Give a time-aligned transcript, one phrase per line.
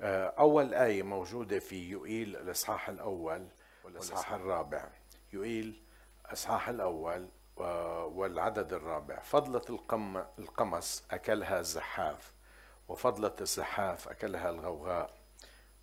[0.00, 3.48] أول آية موجودة في يوئيل الإصحاح الأول
[3.84, 4.88] والإصحاح الرابع.
[5.32, 5.82] يوئيل
[6.26, 7.28] الإصحاح الأول
[8.14, 9.20] والعدد الرابع.
[9.20, 12.32] فضلة القم القمص أكلها الزحاف
[12.88, 15.14] وفضلة الزحاف أكلها الغوغاء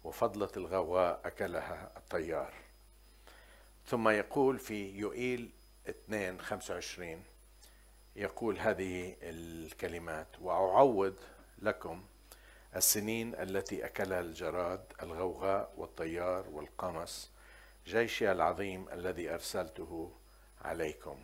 [0.04, 2.54] وفضلة الغواء أكلها الطيار.
[3.86, 5.52] ثم يقول في يوئيل
[5.90, 7.24] 2 25
[8.16, 11.16] يقول هذه الكلمات وأعوض
[11.60, 12.04] لكم
[12.76, 17.32] السنين التي أكلها الجراد الغوغاء والطيار والقمص
[17.88, 20.12] جيشي العظيم الذي أرسلته
[20.62, 21.18] عليكم.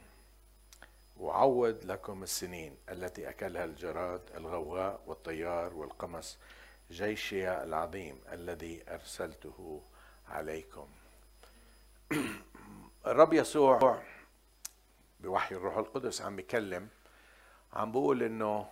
[1.18, 6.38] وعوض لكم السنين التي أكلها الجراد الغوغاء والطيار والقمص
[6.92, 9.82] جيشي العظيم الذي أرسلته
[10.28, 10.88] عليكم.
[13.08, 14.02] الرب يسوع
[15.20, 16.88] بوحي الروح القدس عم بيكلم
[17.74, 18.70] عم بقول إنه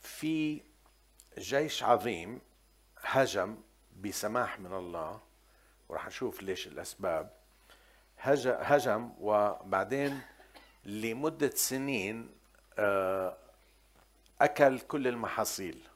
[0.00, 0.60] في
[1.38, 2.40] جيش عظيم
[3.02, 3.56] هجم
[4.00, 5.20] بسماح من الله
[5.88, 7.30] وراح نشوف ليش الأسباب.
[8.18, 10.20] هجم وبعدين
[10.84, 12.30] لمدة سنين
[12.78, 13.36] آه،
[14.40, 15.88] أكل كل المحاصيل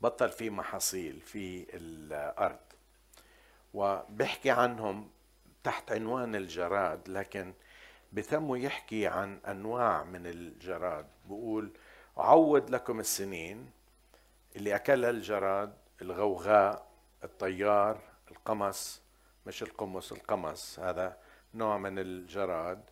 [0.00, 2.58] بطل في محاصيل في الأرض
[3.74, 5.10] وبيحكي عنهم
[5.64, 7.54] تحت عنوان الجراد لكن
[8.12, 11.06] بتمه يحكي عن أنواع من الجراد.
[11.28, 11.70] بقول
[12.16, 13.70] عوض لكم السنين
[14.58, 16.86] اللي اكلها الجراد الغوغاء
[17.24, 19.02] الطيار القمص.
[19.46, 20.78] مش القمص القمص.
[20.78, 21.16] هذا
[21.54, 22.84] نوع من الجراد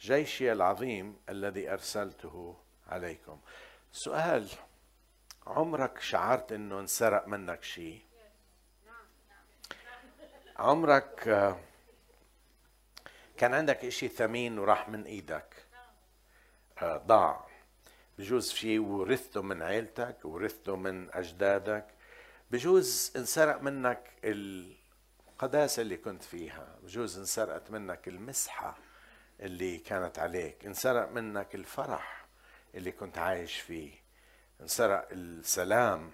[0.00, 2.56] جيشي العظيم الذي أرسلته
[2.88, 3.40] عليكم.
[3.92, 4.48] سؤال
[5.46, 8.02] عمرك شعرت إنه انسرق منك شيء
[10.58, 11.56] عمرك آه،
[13.36, 15.54] كان عندك إشي ثمين وراح من إيدك؟
[16.82, 17.45] آه، ضاع.
[18.18, 21.86] بجوز شيء ورثته من عيلتك ورثته من أجدادك.
[22.50, 26.78] بجوز انسرق منك القداسة اللي كنت فيها.
[26.82, 28.78] بجوز انسرقت منك المسحة
[29.40, 30.66] اللي كانت عليك.
[30.66, 32.26] انسرق منك الفرح
[32.74, 33.92] اللي كنت عايش فيه.
[34.60, 36.10] انسرق السلام.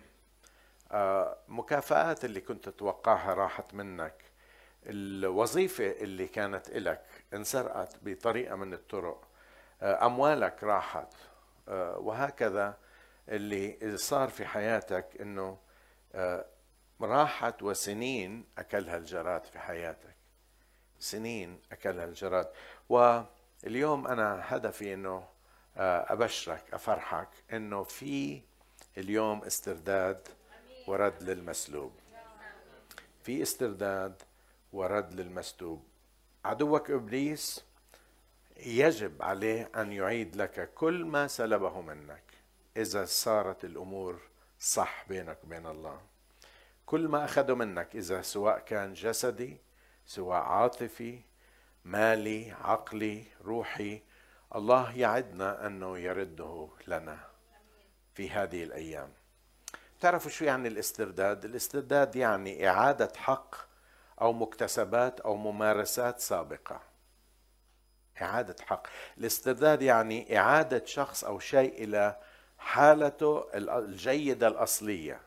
[0.93, 4.23] آه، مكافآت اللي كنت تتوقعها راحت منك.
[4.87, 9.29] الوظيفة اللي كانت لك انسرقت بطريقة من الطرق.
[9.83, 11.15] آه، أموالك راحت.
[11.69, 12.79] وهكذا
[13.29, 15.59] اللي صار في حياتك إنه
[17.01, 20.17] راحت وسنين أكلها الجراد في حياتك.
[20.99, 22.49] سنين أكلها الجراد.
[22.89, 25.29] واليوم أنا هدفي إنه
[25.77, 28.43] أبشرك أفرحك إنه في
[28.99, 30.29] اليوم استرداد
[30.87, 31.93] ورد للمسلوب.
[33.23, 34.23] في استرداد
[34.73, 35.85] ورد للمسلوب.
[36.45, 37.65] عدوك إبليس
[38.67, 42.23] يجب عليه أن يعيد لك كل ما سلبه منك.
[42.77, 44.21] إذا صارت الأمور
[44.59, 46.01] صح بينك وبين الله.
[46.87, 49.57] كل ما أخذه منك إذا سواء كان جسدي
[50.07, 51.21] سواء عاطفي
[51.85, 54.03] مالي عقلي روحي
[54.55, 57.19] الله يعدنا أنه يرده لنا
[58.15, 59.13] في هذه الأيام.
[60.01, 63.55] تعرفوا شو يعني الاسترداد؟ الاسترداد يعني إعادة حق
[64.21, 66.92] أو مكتسبات أو ممارسات سابقة.
[68.23, 68.87] إعادة حق.
[69.19, 72.17] الاسترداد يعني إعادة شخص أو شيء إلى
[72.59, 75.21] حالته الجيدة الأصلية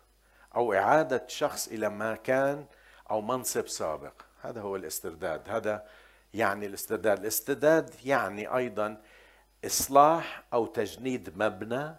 [0.55, 2.65] أو إعادة شخص إلى ما كان
[3.11, 4.13] أو منصب سابق.
[4.41, 5.49] هذا هو الاسترداد.
[5.49, 5.85] هذا
[6.33, 7.19] يعني الاسترداد.
[7.19, 9.01] الاسترداد يعني أيضا
[9.65, 11.95] إصلاح أو تجديد مبنى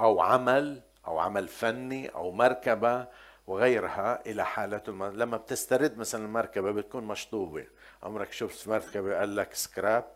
[0.00, 3.06] أو عمل أو عمل فني أو مركبة
[3.46, 5.04] وغيرها إلى حالته الم...
[5.04, 7.66] لما بتسترد مثلا المركبة بتكون مشطوبة.
[8.02, 10.15] عمرك شفت مركبة قال لك سكراب؟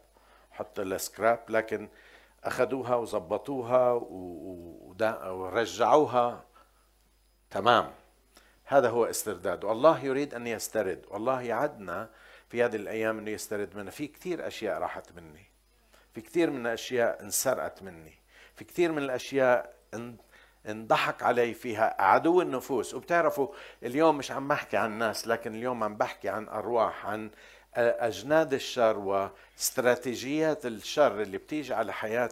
[0.60, 1.88] حط لها سكراب لكن
[2.44, 3.92] أخذوها وظبطوها.
[5.30, 6.44] ورجعوها.
[7.50, 7.90] تمام.
[8.64, 9.64] هذا هو استرداد.
[9.64, 11.04] والله يريد أن يسترد.
[11.08, 12.10] والله يعدنا
[12.48, 15.46] في هذه الأيام إنه يسترد منا في كثير أشياء راحت مني.
[16.14, 18.14] في كثير من الأشياء انسرقت مني.
[18.54, 19.74] في كثير من الأشياء
[20.68, 22.02] انضحك علي فيها.
[22.02, 22.94] عدو النفوس.
[22.94, 23.48] وبتعرفوا
[23.82, 27.30] اليوم مش عم بحكي عن الناس لكن اليوم عم بحكي عن أرواح عن
[27.76, 32.30] أجناد الشر واستراتيجيات الشر اللي بتيجي على حياة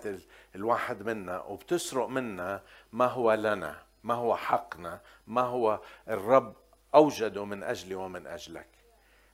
[0.54, 2.62] الواحد منا وبتسرق منا
[2.92, 6.54] ما هو لنا ما هو حقنا ما هو الرب
[6.94, 8.66] أوجده من أجلي ومن أجلك.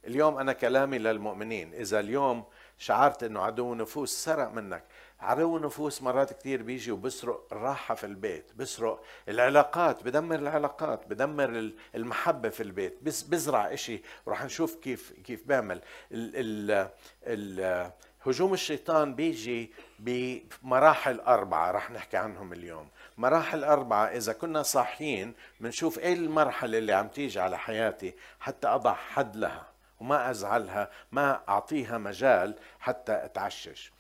[0.07, 2.45] اليوم أنا كلامي للمؤمنين إذا اليوم
[2.79, 4.85] شعرت إنه عدو نفوس سرق منك
[5.21, 12.49] عدو النفوس مرات كثير بيجي وبسرق الراحة في البيت بسرق العلاقات بدمر العلاقات بدمر المحبة
[12.49, 15.81] في البيت بس بزرع إشي وراح نشوف كيف كيف بيعمل
[16.13, 16.33] ال
[16.71, 16.89] ال
[17.27, 17.91] ال
[18.27, 22.89] هجوم الشيطان بيجي بمراحل أربعة رح نحكي عنهم اليوم.
[23.19, 28.95] مراحل أربعة إذا كنا صاحيين بنشوف إيه المرحلة اللي عم تيجي على حياتي حتى أضع
[28.95, 29.67] حد لها
[30.01, 33.94] وما أزعلها ما أعطيها مجال حتى أتعشش.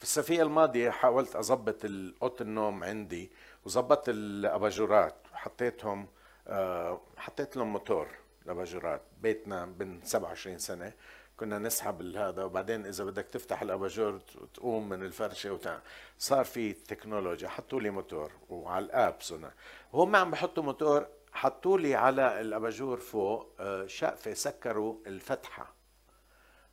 [0.00, 1.84] في الصيفية الماضية حاولت أضبط
[2.22, 3.30] أوضة النوم عندي
[3.64, 6.06] وظبطت الأباجورات وحطيتهم
[6.48, 8.08] آه، حطيت لهم موتور
[8.46, 9.02] الأباجورات.
[9.22, 10.92] بيتنا من 27 سنة
[11.36, 14.20] كنا نسحب هذا وبعدين إذا بدك تفتح الأباجور
[14.54, 15.78] تقوم من الفرشة وتع...
[16.18, 17.48] صار في تكنولوجيا.
[17.48, 19.52] حطوا لي موتور وعلى الأبس هنا.
[19.92, 25.79] وهم عم بحطوا موتور حطوا لي على الأباجور فوق آه، شقفة سكروا الفتحة.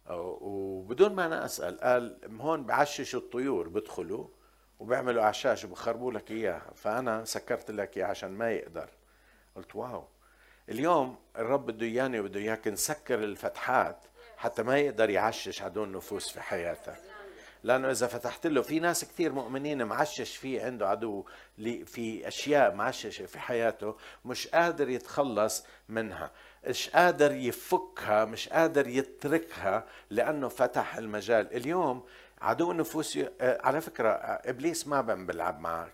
[0.10, 4.28] وبدون ما أنا أسأل قال هون بعششوا الطيور بدخلوا
[4.80, 6.72] وبيعملوا أعشاش وبخربوا لك إياها.
[6.76, 8.90] فأنا سكرت لك إياها عشان ما يقدر.
[9.56, 10.04] قلت واو.
[10.70, 13.98] اليوم الرب بده إياني وبده إياك نسكر الفتحات
[14.38, 16.98] حتى ما يقدر يعشش عدو النفوس في حياتك
[17.64, 21.26] لأنه إذا فتحت له في ناس كثير مؤمنين معشش فيه عنده عدو
[21.86, 23.96] في أشياء معششة في حياته
[24.26, 26.32] مش قادر يتخلص منها.
[26.68, 31.54] مش قادر يفكها مش قادر يتركها لأنه فتح المجال.
[31.54, 32.04] اليوم
[32.42, 35.94] عدو النفوس آه، على فكرة آه، إبليس ما بيلعب معك.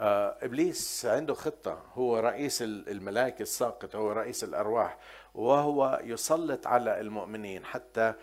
[0.00, 1.82] آه، إبليس عنده خطة.
[1.94, 4.98] هو رئيس الملائكه الساقط هو رئيس الأرواح
[5.34, 8.14] وهو يسلط على المؤمنين حتى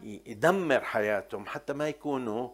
[0.00, 2.48] يدمر حياتهم حتى ما يكونوا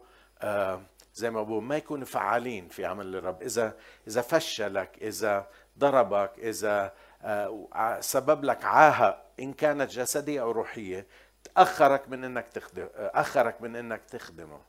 [1.14, 3.42] زي ما بقول ما يكونوا فعالين في عمل الرب.
[3.42, 3.76] إذا
[4.08, 5.46] إذا فشلك إذا
[5.78, 11.06] ضربك إذا آه، سبب لك عاهة إن كانت جسدية أو روحية
[11.44, 14.60] تأخرك من إنك تخدم أخرك من إنك تخدمه.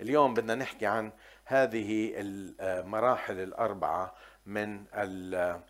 [0.00, 1.12] اليوم بدنا نحكي عن
[1.44, 4.14] هذه المراحل الأربعة
[4.46, 5.60] من ال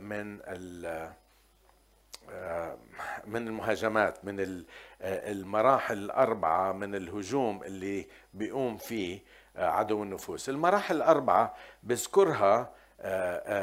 [0.00, 1.12] من ال
[3.26, 4.64] من المهاجمات من
[5.00, 9.22] المراحل الأربعة من الهجوم اللي بيقوم فيه
[9.56, 10.48] عدو النفوس.
[10.48, 12.72] المراحل الأربعة بذكرها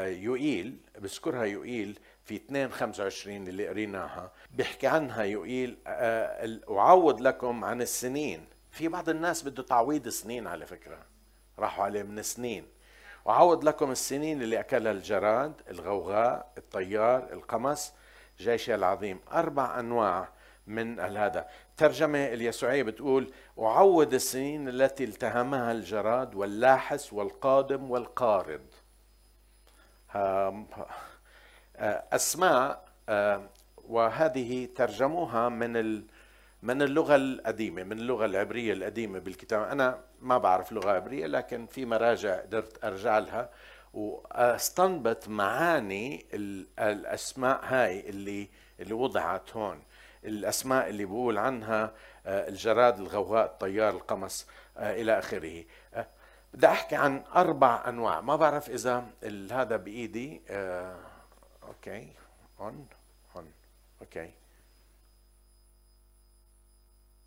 [0.06, 4.32] يوئيل بذكرها يوئيل في 2 25 اللي قريناها.
[4.50, 5.78] بيحكي عنها يوئيل
[6.70, 8.46] أعوض لكم عن السنين.
[8.70, 10.98] في بعض الناس بده تعويض سنين على فكرة.
[11.58, 12.66] راحوا عليه من سنين.
[13.24, 17.92] وعوض لكم السنين اللي أكلها الجراد الغوغاء الطيار القمص.
[18.38, 19.20] جيش العظيم.
[19.32, 20.28] أربع أنواع
[20.66, 28.60] من هذا ترجمة اليسوعية بتقول أعوض السنين التي التهمها الجراد واللاحس والقادم والقارض.
[32.12, 32.84] أسماء
[33.76, 36.02] وهذه ترجموها من
[36.62, 39.62] من اللغة القديمة من اللغة العبرية القديمة بالكتاب.
[39.62, 43.50] أنا ما بعرف لغة عبرية لكن في مراجع قدرت أرجع لها.
[43.92, 46.26] واستنبط معاني
[46.78, 48.48] الأسماء هاي اللي
[48.80, 49.82] اللي وضعت هون.
[50.24, 51.94] الأسماء اللي بقول عنها
[52.26, 54.46] آه، الجراد الغواء الطيار القمص
[54.76, 55.64] آه، إلى آخره.
[55.94, 56.06] آه،
[56.54, 58.20] بدي أحكي عن أربع أنواع.
[58.20, 59.06] ما بعرف إذا
[59.52, 60.42] هذا بإيدي.
[61.62, 62.12] okay.
[62.60, 62.86] هون.
[63.36, 63.52] هون.
[64.00, 64.30] okay.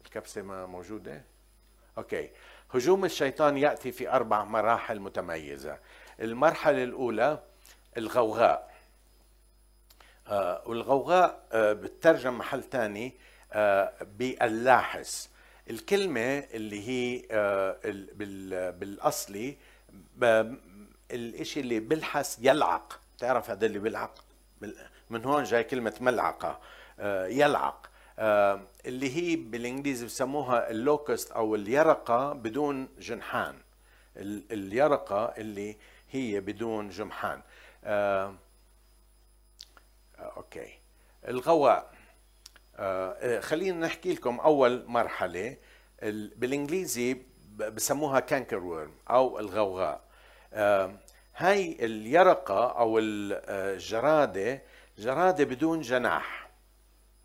[0.06, 1.22] الكبسة ما موجودة.
[1.98, 2.30] okay.
[2.74, 5.80] هجوم الشيطان يأتي في أربع مراحل متميزة.
[6.20, 7.40] المرحلة الأولى
[7.98, 8.76] الغوغاء.
[10.28, 13.14] آه والغوغاء آه بترجم محل ثاني
[13.54, 15.30] آه باللاحس.
[15.70, 17.22] الكلمة اللي هي
[18.72, 19.58] بالأصلي
[21.12, 23.00] الإشي اللي بلحس يلعق.
[23.18, 24.24] تعرف هذا اللي بيلعق
[25.10, 26.60] من هون جاي كلمة ملعقة.
[27.28, 27.90] يلعق.
[28.86, 33.56] اللي هي بالإنجليزي بسموها ال locust أو اليرقة بدون جنحان.
[34.18, 35.76] اليرقة اللي
[36.16, 37.42] هي بدون جنحان.
[37.84, 38.36] آه
[40.20, 40.74] okay.
[41.28, 41.92] الغوغاء.
[42.76, 45.58] آه خلينا نحكي لكم أول مرحلة.
[46.36, 47.22] بالإنجليزي
[47.56, 50.02] بسموها cankerworm أو الغوغاء.
[50.54, 50.96] آه
[51.36, 54.62] هاي اليرقة أو الجرادة
[54.98, 56.50] جرادة بدون جناح.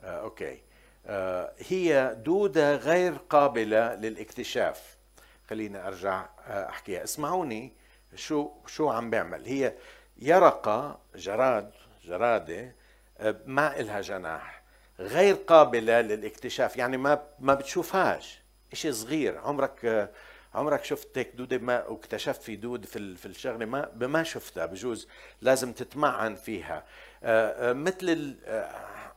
[0.03, 0.63] آه okay.
[1.07, 4.97] آه، هي دودة غير قابلة للاكتشاف.
[5.49, 7.05] خليني أرجع آه، أحكيها.
[7.05, 7.73] اسمعوني.
[8.15, 9.75] شو شو عم بيعمل؟ هي
[10.19, 11.71] يرقة جراد
[12.05, 12.75] جرادة
[13.19, 14.63] آه، ما إلها جناح
[14.99, 18.41] غير قابلة للاكتشاف يعني ما ما بتشوفهاش.
[18.73, 19.39] إشي صغير.
[19.39, 20.11] عمرك
[20.55, 25.09] عمرك شفت هيك دودة ما واكتشفت في دود في في الشغلة؟ ما بما شفتها بجوز
[25.41, 26.85] لازم تتمعن فيها.
[27.73, 28.37] مثل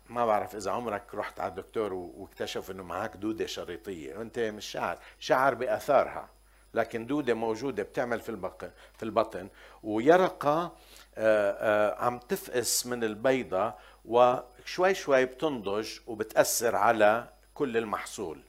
[0.09, 4.99] ما بعرف إذا عمرك رحت على الدكتور واكتشف إنه معك دودة شريطية وانت مش شعر
[5.19, 6.29] شعر بأثارها.
[6.73, 9.49] لكن دودة موجودة بتعمل في البطن في البطن
[9.83, 10.75] ويرقة
[11.15, 13.73] آه، آه، عم تفقس من البيضة
[14.05, 18.41] وشوي شوي بتنضج وبتأثر على كل المحصول.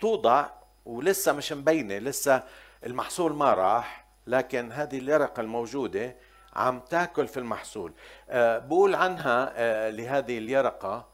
[0.00, 0.46] توضع
[0.84, 2.42] ولسه مش مبينة لسه
[2.86, 6.16] المحصول ما راح لكن هذه اليرقة الموجودة
[6.54, 7.92] عم تاكل في المحصول.
[8.28, 11.08] أه بقول عنها لهذه اليرقة.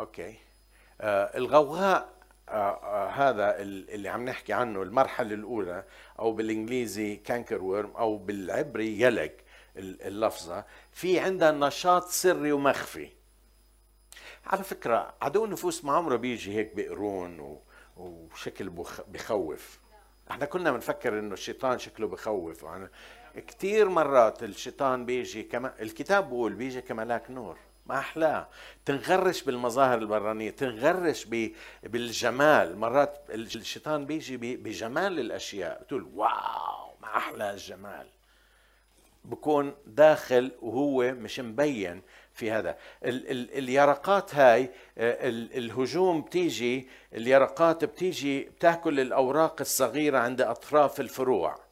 [0.00, 0.38] أوكي.
[1.00, 2.13] أه الغوغاء
[2.48, 5.84] هذا اللي عم نحكي عنه المرحلة الأولى
[6.18, 9.32] أو بالإنجليزي كانكر ورم أو بالعبري يلق
[9.76, 10.64] اللفظة.
[10.92, 13.08] في عندها نشاط سري ومخفي.
[14.46, 17.60] على فكرة عدو النفوس ما عمره بيجي هيك بقرون
[17.96, 18.72] وشكل
[19.08, 19.80] بخوف.
[20.30, 22.62] إحنا كنا بنفكر إنه الشيطان شكله بخوف.
[22.62, 22.88] يعني
[23.48, 27.58] كثير مرات الشيطان بيجي كما الكتاب بيقول بيجي كملاك نور.
[27.86, 28.48] ما احلاه
[28.84, 31.24] تنغرش بالمظاهر البرانية تنغرش
[31.82, 32.78] بالجمال.
[32.78, 35.82] مرات الشيطان بيجي بجمال الأشياء.
[35.82, 38.06] بتقول واو ما أحلى الجمال.
[39.24, 42.02] بكون داخل وهو مش مبين
[42.34, 42.76] في هذا.
[43.04, 51.64] ال ال اليرقات هاي ال الهجوم بتيجي اليرقات بتيجي بتأكل الأوراق الصغيرة عند أطراف الفروع.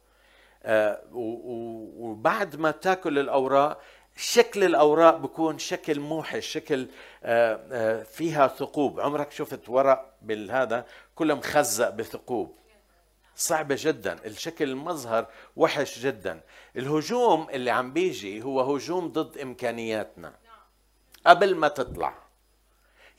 [0.65, 3.81] آه، وبعد ما تاكل الأوراق
[4.15, 6.87] شكل الأوراق بكون شكل موحش شكل
[7.23, 8.99] آه، آه، فيها ثقوب.
[8.99, 12.55] عمرك شفت ورق بالهذا؟ كله مخزق بثقوب.
[13.35, 14.25] صعبة جدا.
[14.25, 16.41] الشكل المظهر وحش جدا.
[16.77, 20.33] الهجوم اللي عم بيجي هو هجوم ضد إمكانياتنا.
[21.25, 22.13] قبل ما تطلع.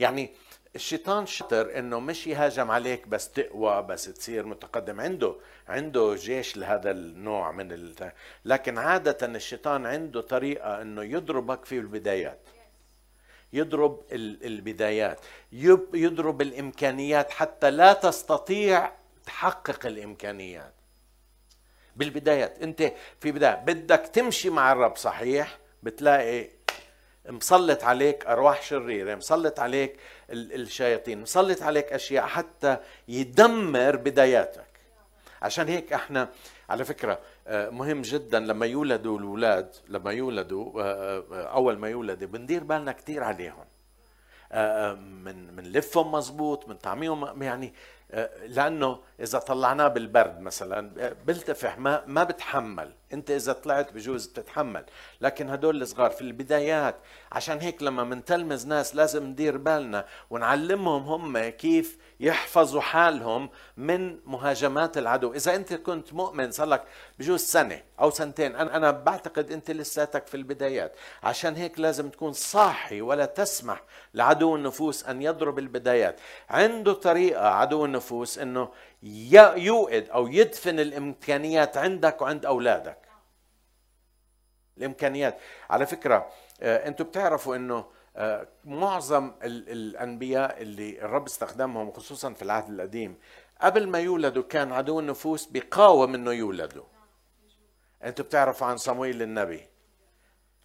[0.00, 0.34] يعني
[0.74, 5.00] الشيطان شطر إنه مش يهاجم عليك بس تقوى بس تصير متقدم.
[5.00, 5.36] عنده
[5.68, 8.12] عنده جيش لهذا النوع من ال...
[8.44, 12.40] لكن عادة الشيطان عنده طريقة إنه يضربك في البدايات.
[13.52, 15.20] يضرب البدايات.
[15.92, 18.92] يضرب الإمكانيات حتى لا تستطيع
[19.26, 20.74] تحقق الإمكانيات.
[21.96, 22.62] بالبدايات.
[22.62, 26.50] أنت في بداية بدك تمشي مع الرب صحيح؟ بتلاقي
[27.28, 29.96] مسلط عليك أرواح شريرة مسلط عليك
[30.30, 32.76] الشياطين مسلط عليك أشياء حتى
[33.08, 34.74] يدمر بداياتك.
[35.42, 36.28] عشان هيك إحنا
[36.70, 42.28] على فكرة آه، مهم جدا لما يولدوا الأولاد لما يولدوا آه، آه، أول ما يولدوا
[42.28, 43.64] بندير بالنا كثير عليهم.
[45.24, 47.74] من منلفهم مزبوط من طعميهم يعني
[48.46, 52.92] لأنه إذا طلعناه بالبرد مثلا بلتفح ما ما بتحمل.
[53.12, 54.84] انت اذا طلعت بجوز بتتحمل.
[55.20, 56.96] لكن هدول الصغار في البدايات
[57.32, 64.98] عشان هيك لما منتلمز ناس لازم ندير بالنا ونعلمهم هم كيف يحفظوا حالهم من مهاجمات
[64.98, 65.32] العدو.
[65.32, 66.84] إذا أنت كنت مؤمن صار لك
[67.18, 68.56] بجوز سنة أو سنتين.
[68.56, 70.96] أنا أنا بعتقد أنت لساتك في البدايات.
[71.22, 73.82] عشان هيك لازم تكون صاحي ولا تسمح
[74.14, 76.20] لعدو النفوس أن يضرب البدايات.
[76.50, 78.68] عنده طريقة عدو النفوس إنه
[79.04, 82.98] يوئد أو يدفن الإمكانيات عندك وعند أولادك.
[84.78, 85.38] الإمكانيات.
[85.70, 86.30] على فكرة
[86.60, 93.18] آه، أنتم بتعرفوا إنه آه، معظم الأنبياء اللي الرب استخدمهم خصوصا في العهد القديم
[93.60, 96.84] قبل ما يولدوا كان عدو النفوس بيقاوم إنه يولدوا.
[98.04, 99.66] أنتم بتعرفوا عن صمويل النبي.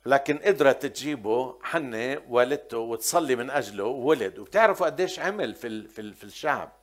[0.06, 6.79] لكن قدرت تجيبه حنة والدته وتصلي من أجله وولد وبتعرفوا قديش عمل في في الشعب.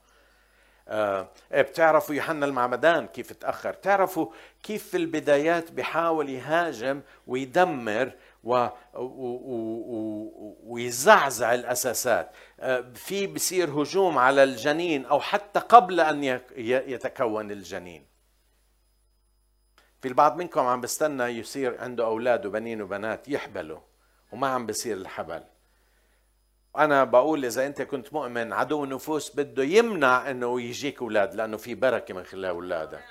[1.51, 3.73] بتعرفوا يوحنا المعمدان كيف تأخر.
[3.73, 4.27] تعرفوا
[4.63, 8.11] كيف في البدايات بيحاول يهاجم ويدمر
[8.43, 8.67] و...
[10.63, 12.31] ويزعزع الأساسات.
[12.59, 16.41] آه في بصير هجوم على الجنين أو حتى قبل ي...
[16.93, 18.05] يتكون الجنين.
[20.01, 23.79] في البعض منكم عم بستنى يصير عنده أولاد وبنين وبنات يحبلوا
[24.31, 25.43] وما عم بصير الحبل.
[26.77, 31.75] أنا بقول إذا أنت كنت مؤمن عدو النفوس بده يمنع إنه يجيك أولاد لأنه في
[31.75, 33.03] بركة من خلال أولادك.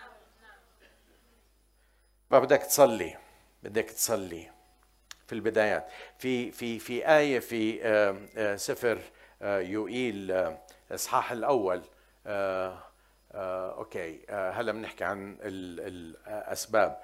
[2.30, 3.16] فبدك تصلي
[3.62, 4.50] بدك تصلي
[5.26, 5.88] في البدايات.
[6.18, 8.98] في في في آية في آه، آه، سفر
[9.42, 10.46] آه، يوئيل
[10.92, 11.82] إصحاح الأول.
[13.34, 14.20] أوكي.
[14.30, 16.98] هلا بنحكي عن الاسباب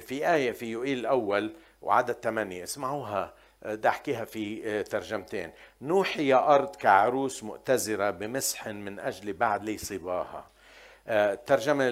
[0.00, 2.64] في آية في يوئيل الأول وعدد ثمانية.
[2.64, 3.34] اسمعوها.
[3.62, 5.52] بدي أحكيها في آه، ترجمتين.
[5.82, 10.46] نوحي يا أرض كعروس مؤتزرة بمسح من أجل بعد صباها.
[11.06, 11.88] آه، ترجمة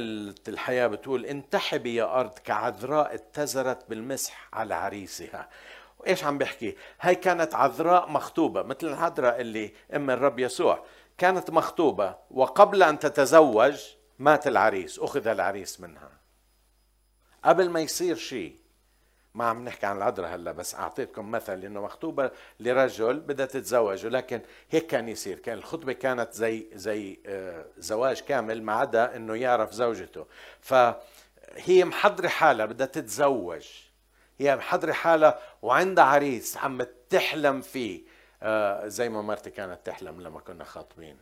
[0.49, 5.49] الحياة بتقول انتحبي يا أرض كعذراء اتزرت بالمسح على عريسها.
[5.99, 10.85] وإيش عم بحكي هاي كانت عذراء مخطوبة مثل العذراء اللي أم الرب يسوع.
[11.19, 13.81] كانت مخطوبة وقبل أن تتزوج
[14.19, 16.11] مات العريس أخذ العريس منها.
[17.45, 18.57] قبل ما يصير شيء
[19.39, 22.31] ما عم نحكي عن العذراء هلا بس أعطيتكم مثل إنه مخطوبة
[22.61, 24.41] لرجل بدها تتزوج ولكن
[24.71, 25.39] هيك كان يصير.
[25.39, 30.27] كان الخطبة كانت زي زي آه، زواج كامل ما عدا إنه يعرف زوجته.
[30.61, 33.67] فهي محضرة حالها بدها تتزوج.
[34.39, 38.03] هي محضرة حالها وعندها عريس عم تحلم فيه.
[38.43, 41.17] آه زي ما مرتي كانت تحلم لما كنا خاطبين.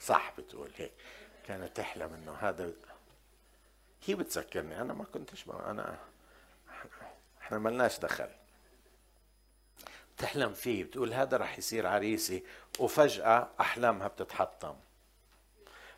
[0.00, 0.92] صح بتقول هيك.
[1.46, 2.72] كانت تحلم إنه هذا
[4.04, 5.98] هي بتذكرني أنا ما كنتش أنا
[7.42, 8.28] إحنا ملناش دخل.
[10.18, 12.42] تحلم فيه بتقول هذا رح يصير عريسي
[12.78, 14.74] وفجأة أحلامها بتتحطم.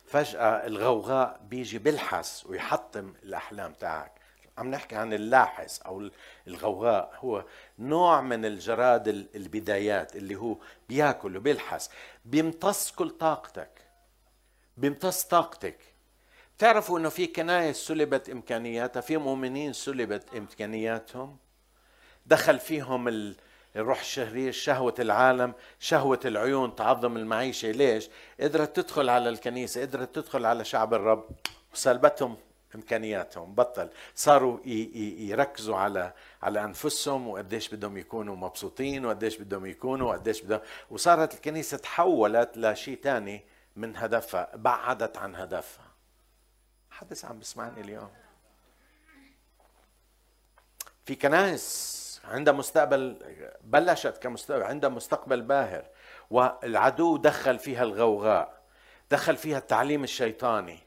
[0.05, 4.11] فجأة الغوغاء بيجي بلحس ويحطم الأحلام تاعك.
[4.57, 6.09] عم نحكي عن اللاحس أو
[6.47, 7.13] الغوغاء.
[7.15, 7.45] هو
[7.79, 10.57] نوع من الجراد البدايات اللي هو
[10.89, 11.89] بياكل وبيلحس
[12.25, 13.81] بيمتص كل طاقتك
[14.77, 15.94] بيمتص طاقتك.
[16.57, 21.37] تعرفوا إنه في كنايس سلبت إمكانياتها في مؤمنين سلبت إمكانياتهم.
[22.25, 23.33] دخل فيهم
[23.75, 27.71] الروح الشهرية شهوة العالم شهوة العيون تعظم المعيشة.
[27.71, 28.09] ليش؟
[28.39, 31.29] قدرت تدخل على الكنيسة قدرت تدخل على شعب الرب.
[31.73, 32.37] وسلبتهم
[32.75, 33.55] إمكانياتهم.
[33.55, 33.89] بطل.
[34.15, 40.59] صاروا يركزوا على على أنفسهم وقديش بدهم يكونوا مبسوطين وقديش بدهم يكونوا وقديش بدهم
[40.91, 43.43] وصارت الكنيسة تحولت لشيء ثاني
[43.75, 45.94] من هدفها بعدت عن هدفها.
[46.91, 48.11] حدث عم بسمعني اليوم.
[51.05, 53.19] في كنائس عندها مستقبل
[53.63, 55.85] بلشت كمستقبل عندها مستقبل باهر
[56.31, 58.61] والعدو دخل فيها الغوغاء
[59.11, 60.79] دخل فيها التعليم الشيطاني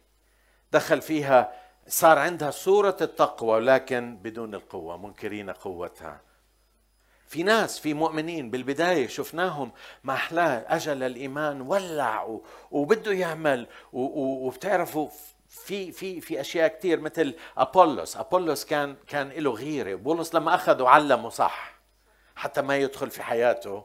[0.72, 1.52] دخل فيها
[1.88, 6.20] صار عندها صورة التقوى ولكن بدون القوة منكرين قوتها.
[7.26, 9.72] في ناس في مؤمنين بالبداية شفناهم
[10.04, 12.38] مع أحلاه أجل الإيمان ولع
[12.70, 15.08] وبده يعمل وبتعرفوا
[15.64, 20.82] في في في أشياء كثير مثل ابولس ابولس كان كان له غيره بولس لما اخذ
[20.82, 21.78] وعلمه صح
[22.36, 23.84] حتى ما يدخل في حياته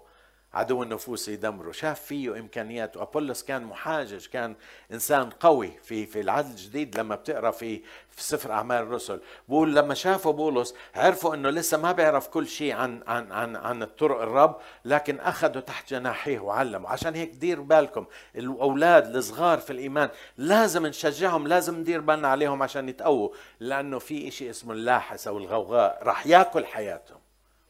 [0.53, 1.71] عدو النفوس يدمره.
[1.71, 4.55] شاف فيه امكانيات وابولس كان محاجج كان
[4.91, 9.21] إنسان قوي في في العهد الجديد لما بتقرأ في في سفر أعمال الرسل.
[9.49, 13.83] بقول لما شافوا بولس عرفوا إنه لسه ما بيعرف كل شيء عن عن عن عن
[13.83, 14.55] الطرق الرب
[14.85, 18.05] لكن أخذوا تحت جناحيه وعلموا عشان هيك دير بالكم
[18.35, 23.29] الأولاد الصغار في الإيمان لازم نشجعهم لازم ندير بالنا عليهم عشان يتقووا
[23.59, 27.19] لأنه في شيء اسمه اللاحس أو الغوغاء راح ياكل حياتهم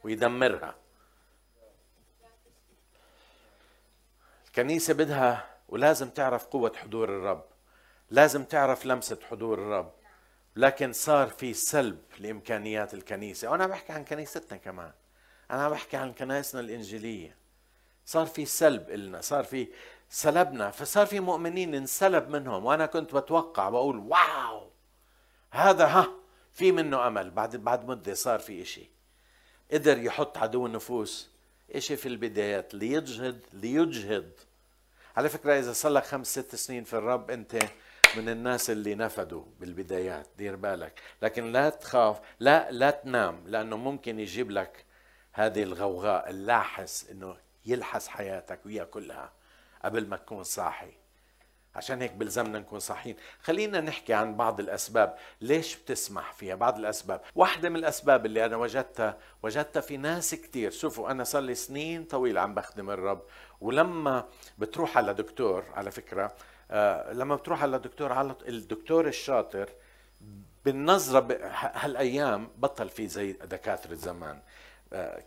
[0.04, 0.83] ويدمرها.
[4.54, 7.46] الكنيسة بدها ولازم تعرف قوة حضور الرب
[8.10, 9.92] لازم تعرف لمسة حضور الرب
[10.56, 13.52] لكن صار في سلب لإمكانيات الكنيسة.
[13.52, 14.92] وأنا بحكي عن كنيستنا كمان
[15.52, 17.36] أنا بحكي عن كنائسنا الإنجيلية.
[18.06, 19.68] صار في سلب إلنا صار في
[20.10, 24.70] سلبنا فصار في مؤمنين انسلب منهم وأنا كنت بتوقع بقول واو!
[25.52, 26.08] هذا ها
[26.54, 27.32] في منه أمل.
[27.32, 28.90] بعد بعد مدة صار في إشي.
[29.72, 31.33] قدر يحط عدو النفوس
[31.76, 34.32] إشي في البدايات؟ ليجهد ليجهد.
[35.18, 37.56] على فكرة إذا صار لك خمس ست سنين في الرب أنت
[38.18, 41.00] من الناس اللي نفدوا بالبدايات دير بالك.
[41.22, 44.86] لكن لا تخاف لا لا تنام لأنه ممكن يجيب لك
[45.34, 49.32] هذه الغوغاء اللاحس أنه يلحس حياتك وياكلها
[49.84, 51.03] قبل ما تكون صاحي.
[51.76, 53.16] عشان هيك بلزمنا نكون صحيين.
[53.42, 55.16] خلينا نحكي عن بعض الأسباب.
[55.42, 57.22] ليش بتسمح فيها؟ بعض الأسباب.
[57.36, 60.72] واحدة من الأسباب اللي أنا وجدتها وجدتها في ناس كتير.
[60.72, 63.22] شوفوا أنا صار لي سنين طويلة عم بخدم الرب.
[63.62, 64.26] ولما
[64.58, 66.36] بتروح على دكتور على فكرة
[66.72, 69.70] آه لما بتروح على دكتور على الدكتور الشاطر
[70.66, 74.40] بالنظرة هالأيام بطل في زي دكاترة زمان.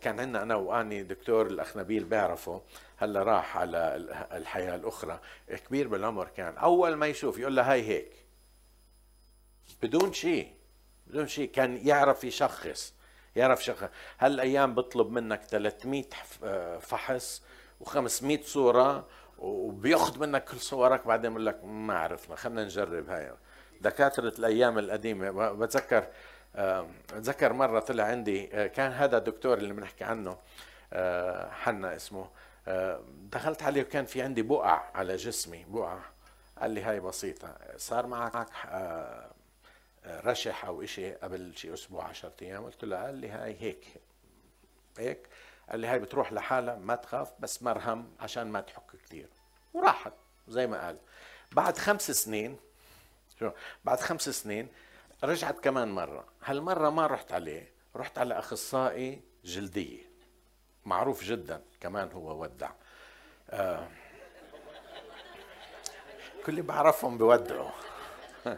[0.01, 2.61] كان عندنا أنا وأني دكتور الأخ نبيل بيعرفه
[2.97, 3.95] هلا راح على
[4.31, 5.19] الحياة الأخرى.
[5.67, 6.57] كبير بالعمر كان.
[6.57, 8.11] أول ما يشوف يقول له هاي هيك.
[9.83, 10.53] بدون شيء
[11.07, 11.51] بدون شيء.
[11.51, 12.93] كان يعرف يشخص
[13.35, 16.03] يعرف شخص هالأيام بطلب منك 300
[16.79, 17.43] فحص
[17.83, 21.07] و500 صورة وبياخذ منك كل صورك.
[21.07, 23.33] بعدين بقول لك ما عرفنا خلينا نجرب هاي.
[23.81, 26.07] دكاترة الأيام القديمة بتذكر
[26.55, 30.37] بتذكر مرة طلع عندي آه، كان هذا الدكتور اللي بنحكي عنه
[30.93, 32.29] آه، حنا اسمه
[33.31, 35.99] دخلت عليه وكان في عندي بقع على جسمي بقع.
[36.57, 39.31] قال لي هاي بسيطة صار معك آه،
[40.07, 43.85] رشح أو إشي قبل شي أسبوع عشرة أيام؟ قلت له قال لي هاي هيك
[44.97, 45.27] هيك.
[45.69, 49.27] قال لي هاي بتروح لحالها ما تخاف بس مرهم عشان ما تحك كثير
[49.73, 50.13] وراحت
[50.47, 50.97] زي ما قال.
[51.51, 52.57] بعد خمس سنين
[53.39, 53.51] شو؟
[53.85, 54.67] بعد خمس سنين
[55.23, 56.25] رجعت كمان مرة.
[56.43, 57.71] هالمرة ما رحت عليه.
[57.95, 60.03] رحت على أخصائي جلدية.
[60.85, 62.71] معروف جدا كمان هو ودع.
[63.49, 63.87] آه
[66.45, 67.69] كل اللي بعرفهم بودعوا.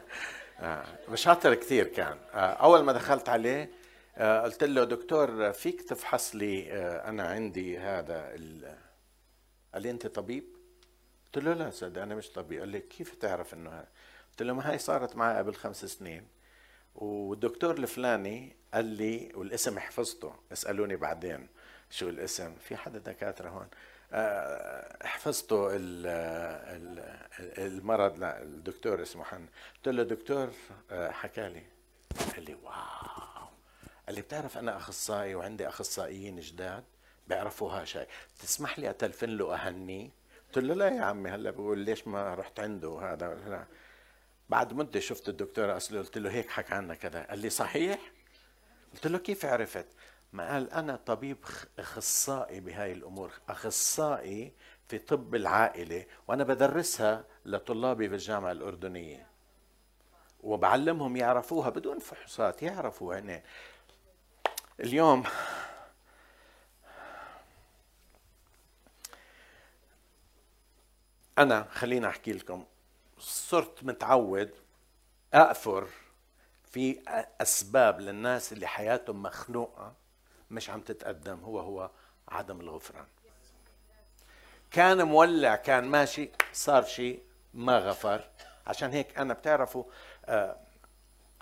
[0.60, 2.18] آه شاطر كثير كان.
[2.34, 3.72] آه أول ما دخلت عليه
[4.18, 8.28] آه قلت له دكتور فيك تفحص لي آه أنا عندي هذا
[9.74, 10.44] قال لي أنت طبيب؟
[11.26, 12.60] قلت له لا سيدي أنا مش طبيب.
[12.60, 13.88] قال لي كيف تعرف إنه هذا
[14.32, 16.28] قلت له ما هي صارت معي قبل خمس سنين.
[17.00, 21.48] والدكتور الفلاني قال لي والاسم حفظته اسألوني بعدين
[21.90, 23.68] شو الاسم في حدا دكاترة هون؟
[24.14, 25.70] آه، حفظته
[27.58, 29.46] المرض لا الدكتور اسمه حن.
[29.76, 30.50] قلت له دكتور
[30.92, 31.64] آه، حكى لي.
[32.36, 33.48] قال لي واو.
[34.08, 36.84] قال لي بتعرف أنا أخصائي وعندي أخصائيين جداد
[37.28, 38.08] بيعرفوا هالشيء
[38.40, 40.10] تسمح لي أتلفن له أهنيه؟
[40.48, 43.68] قلت له لا يا عمي هلا بقول ليش ما رحت عنده هذا.
[44.50, 47.24] بعد مدة شفت الدكتور أصله قلت له هيك حكى عنا كذا.
[47.24, 48.00] قال لي صحيح؟
[48.94, 49.88] قلت له كيف عرفت؟
[50.34, 51.38] ما قال أنا طبيب
[51.80, 54.54] أخصائي بهاي الأمور أخصائي
[54.88, 59.28] في طب العائلة وأنا بدرسها لطلابي بالجامعة الأردنية.
[60.44, 63.44] وبعلمهم يعرفوها بدون فحوصات يعرفوا يعني
[64.80, 65.24] اليوم
[71.38, 72.66] أنا خليني أحكي لكم.
[73.20, 74.52] صرت متعود
[75.34, 75.88] أقفر
[76.64, 77.02] في
[77.42, 79.94] أسباب للناس اللي حياتهم مخنوقة
[80.52, 81.40] مش عم تتقدم.
[81.40, 81.92] هو هو
[82.28, 83.06] عدم الغفران.
[84.72, 88.30] كان مولع كان ماشي صار شيء ما غفر.
[88.68, 89.84] عشان هيك أنا بتعرفوا
[90.26, 90.58] آه،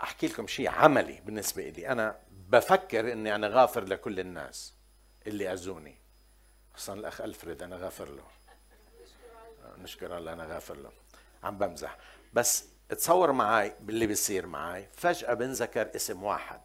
[0.03, 4.73] أحكي لكم شيء عملي بالنسبة لي أنا بفكر إني أنا غافر لكل الناس
[5.27, 5.97] اللي أذوني.
[6.73, 8.23] خصوصا الأخ ألفريد أنا غافر له.
[9.77, 10.91] نشكر الله أنا غافر له.
[11.43, 11.97] عم بمزح.
[12.33, 16.61] بس تصور معي باللي بيصير معي فجأة بنذكر اسم واحد.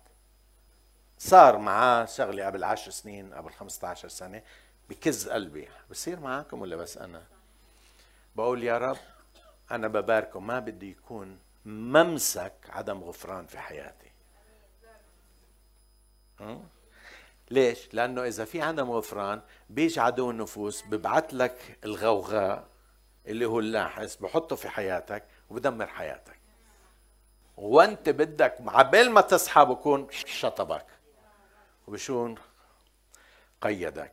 [1.18, 4.42] صار معاه شغلة قبل عشر سنين قبل 15 سنة.
[4.88, 5.68] بكز قلبي.
[5.90, 7.22] بصير معاكم ولا بس أنا؟
[8.36, 8.98] بقول يا رب
[9.70, 10.40] أنا بباركه.
[10.40, 14.12] ما بدي يكون ممسك عدم غفران في حياتي.
[17.50, 22.71] ليش؟ لأنه إذا في عدم غفران بيجي عدو النفوس ببعث لك الغوغاء.
[23.26, 26.38] اللي هو اللاحس بحطه في حياتك وبدمر حياتك.
[27.56, 30.86] وانت بدك عبال ما تصحى بكون شطبك.
[31.86, 32.34] وبشون
[33.60, 34.12] قيدك.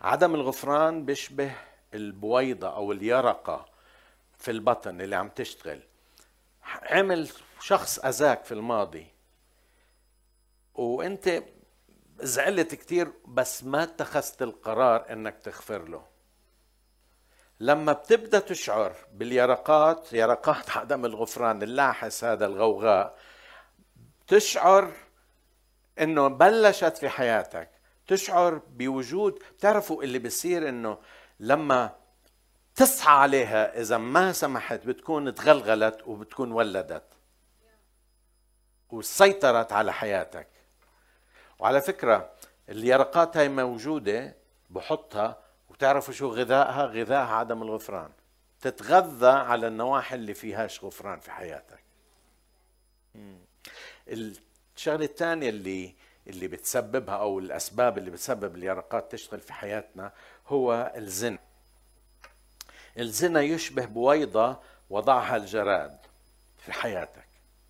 [0.00, 1.52] عدم الغفران بيشبه
[1.94, 3.66] البويضة أو اليرقة
[4.38, 5.80] في البطن اللي عم تشتغل.
[6.64, 9.06] عمل شخص أذاك في الماضي.
[10.74, 11.42] وانت
[12.20, 16.15] زعلت كتير بس ما اتخذت القرار إنك تغفر له.
[17.60, 23.18] لما بتبدأ تشعر باليرقات يرقات عدم الغفران اللاحس هذا الغوغاء
[24.26, 24.92] تشعر
[26.00, 27.70] إنه بلشت في حياتك.
[28.06, 30.98] تشعر بوجود بتعرفوا اللي بيصير إنه
[31.40, 31.96] لما
[32.74, 37.04] تصحى عليها إذا ما سمحت بتكون تغلغلت وبتكون ولدت.
[38.90, 40.48] وسيطرت على حياتك.
[41.58, 42.30] وعلى فكرة
[42.68, 44.36] اليرقات هاي موجودة
[44.70, 48.10] بحطها وتعرفوا شو غذائها؟ غذائها عدم الغفران.
[48.60, 51.82] تتغذى على النواحي اللي فيهاش غفران في حياتك.
[54.76, 55.94] الشغلة الثانية اللي
[56.26, 60.12] اللي بتسببها أو الأسباب اللي بتسبب اليرقات تشتغل في حياتنا
[60.46, 61.38] هو الزنا.
[62.98, 64.56] الزنا يشبه بويضة
[64.90, 65.98] وضعها الجراد
[66.58, 67.26] في حياتك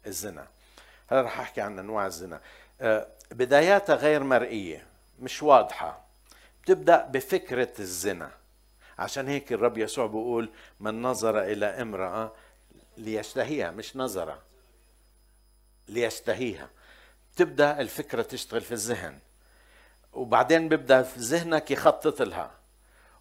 [0.06, 0.46] الزنا.
[1.06, 2.40] هلا رح أحكي عن أنواع الزنا.
[2.80, 4.86] آه، بداياتها غير مرئية
[5.20, 6.05] مش واضحة.
[6.66, 8.30] بتبدأ بفكرة الزنا.
[8.98, 10.50] عشان هيك الرب يسوع بيقول
[10.80, 12.32] من نظر إلى امرأة
[12.96, 14.38] ليشتهيها مش نظر
[15.88, 16.68] ليشتهيها.
[17.36, 19.18] تبدا الفكرة تشتغل في الذهن.
[20.12, 22.50] وبعدين بيبدأ في ذهنك يخطط لها.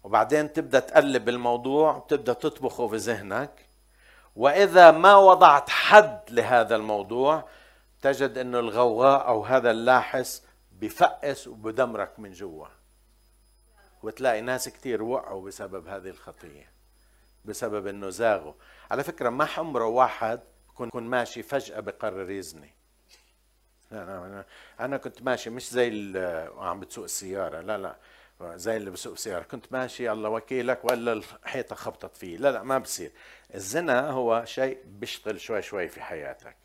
[0.04, 3.66] وبعدين تبدأ تقلب الموضوع بتبدأ تطبخه في ذهنك.
[4.36, 7.48] وإذا ما وضعت حد لهذا الموضوع
[8.02, 12.75] تجد إنه الغوغاء أو هذا اللاحس بفقس وبدمرك من جوا.
[14.06, 16.70] وتلاقي ناس كثير وقعوا بسبب هذه الخطية
[17.44, 18.52] بسبب إنه زاغوا.
[18.90, 22.74] على فكرة ما عمره واحد يكون ماشي فجأة بقرر يزني.
[23.92, 24.44] أنا,
[24.80, 26.18] أنا كنت ماشي مش زي
[26.56, 27.96] عم بتسوق السيارة لا لا
[28.56, 29.42] زي اللي بسوق السيارة.
[29.42, 32.36] كنت ماشي الله وكيلك ولا الحيطة خبطت فيه.
[32.36, 33.12] لا لا ما بصير.
[33.54, 36.56] الزنا هو شيء بيشتغل شوي شوي في حياتك.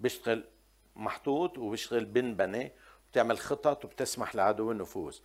[0.00, 0.44] بيشتغل
[0.96, 2.72] محطوط وبيشتغل بنبني
[3.12, 5.18] بتعمل خطط وبتسمح لعدو النفوذ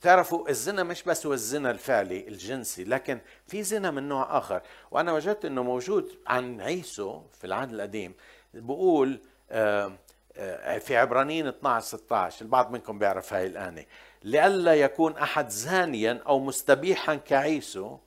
[0.00, 4.62] بتعرفوا الزنا مش بس هو الزنا الفعلي الجنسي لكن في زنا من نوع آخر.
[4.90, 8.14] وأنا وجدت إنه موجود عن عيسو في العهد القديم
[8.54, 9.92] بقول آه،
[10.36, 13.84] آه، في عبرانيين 12 16 البعض منكم بيعرف هاي الآنة.
[14.22, 17.98] لئلا يكون أحد زانيا أو مستبيحا كعيسو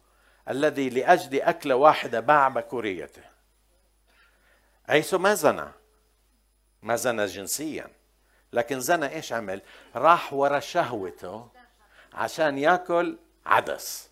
[0.50, 3.24] الذي لأجل أكلة واحدة باع بكوريته.
[4.90, 5.68] عيسو ما زنى.
[6.82, 7.88] ما زنى جنسيا.
[8.54, 9.62] لكن زنى إيش عمل؟
[9.96, 11.63] راح ورا شهوته
[12.14, 14.10] عشان ياكل عدس.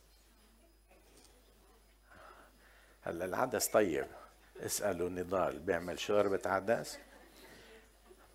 [3.01, 4.07] هلا العدس طيب.
[4.59, 6.97] اسألوا نضال بيعمل شوربة عدس.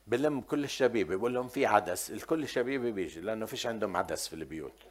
[0.07, 2.11] بلم كل الشبيبة بقول لهم في عدس.
[2.11, 4.83] الكل الشبيبه بيجي لأنه فيش عندهم عدس في البيوت.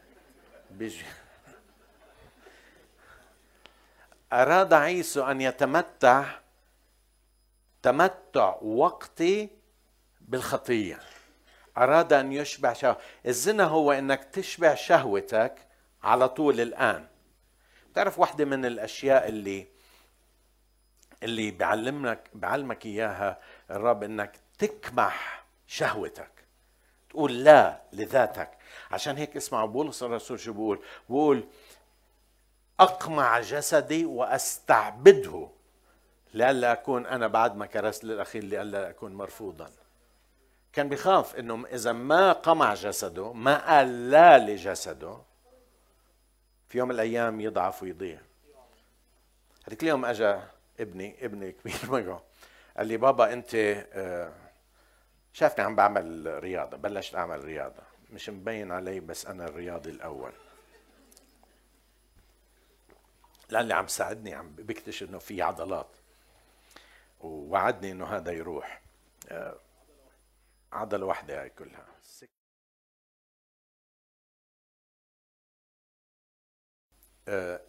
[0.71, 1.05] بيجي.
[4.33, 6.39] أراد عيسو أن يتمتع
[7.81, 9.49] تمتع وقتي
[10.21, 10.99] بالخطيه
[11.77, 12.97] أراد أن يشبع شهوة.
[13.25, 15.67] الزنا هو إنك تشبع شهوتك
[16.03, 17.07] على طول الآن.
[17.93, 19.67] تعرف واحدة من الأشياء اللي
[21.23, 23.39] اللي بيعلمك بيعلمك إياها
[23.71, 26.31] الرب إنك تكمح شهوتك.
[27.09, 28.51] تقول لا لذاتك.
[28.91, 31.43] عشان هيك اسمعوا بولس الرسول شو بقول بقول
[32.79, 35.49] أقمع جسدي وأستعبده
[36.33, 39.69] لئلا أكون أنا بعد ما كرست للأخير لئلا أكون مرفوضا.
[40.75, 45.17] كان بيخاف إنه إذا ما قمع جسده ما قال لا لجسده
[46.69, 48.19] في يوم من الأيام يضعف ويضيع.
[49.67, 50.39] هذيك اليوم اجى
[50.79, 52.23] ابني ابني كبير معه
[52.77, 53.55] قال لي بابا أنت
[53.93, 54.33] آه،
[55.33, 60.31] شافني عم بعمل رياضة بلشت أعمل رياضة مش مبين علي بس أنا الرياضي الأول.
[63.49, 65.89] لأني عم ساعدني عم بكتشف إنه في عضلات
[67.21, 68.81] ووعدني إنه هذا يروح.
[70.75, 71.85] عضلة واحدة هاي كلها.
[77.27, 77.61] آه،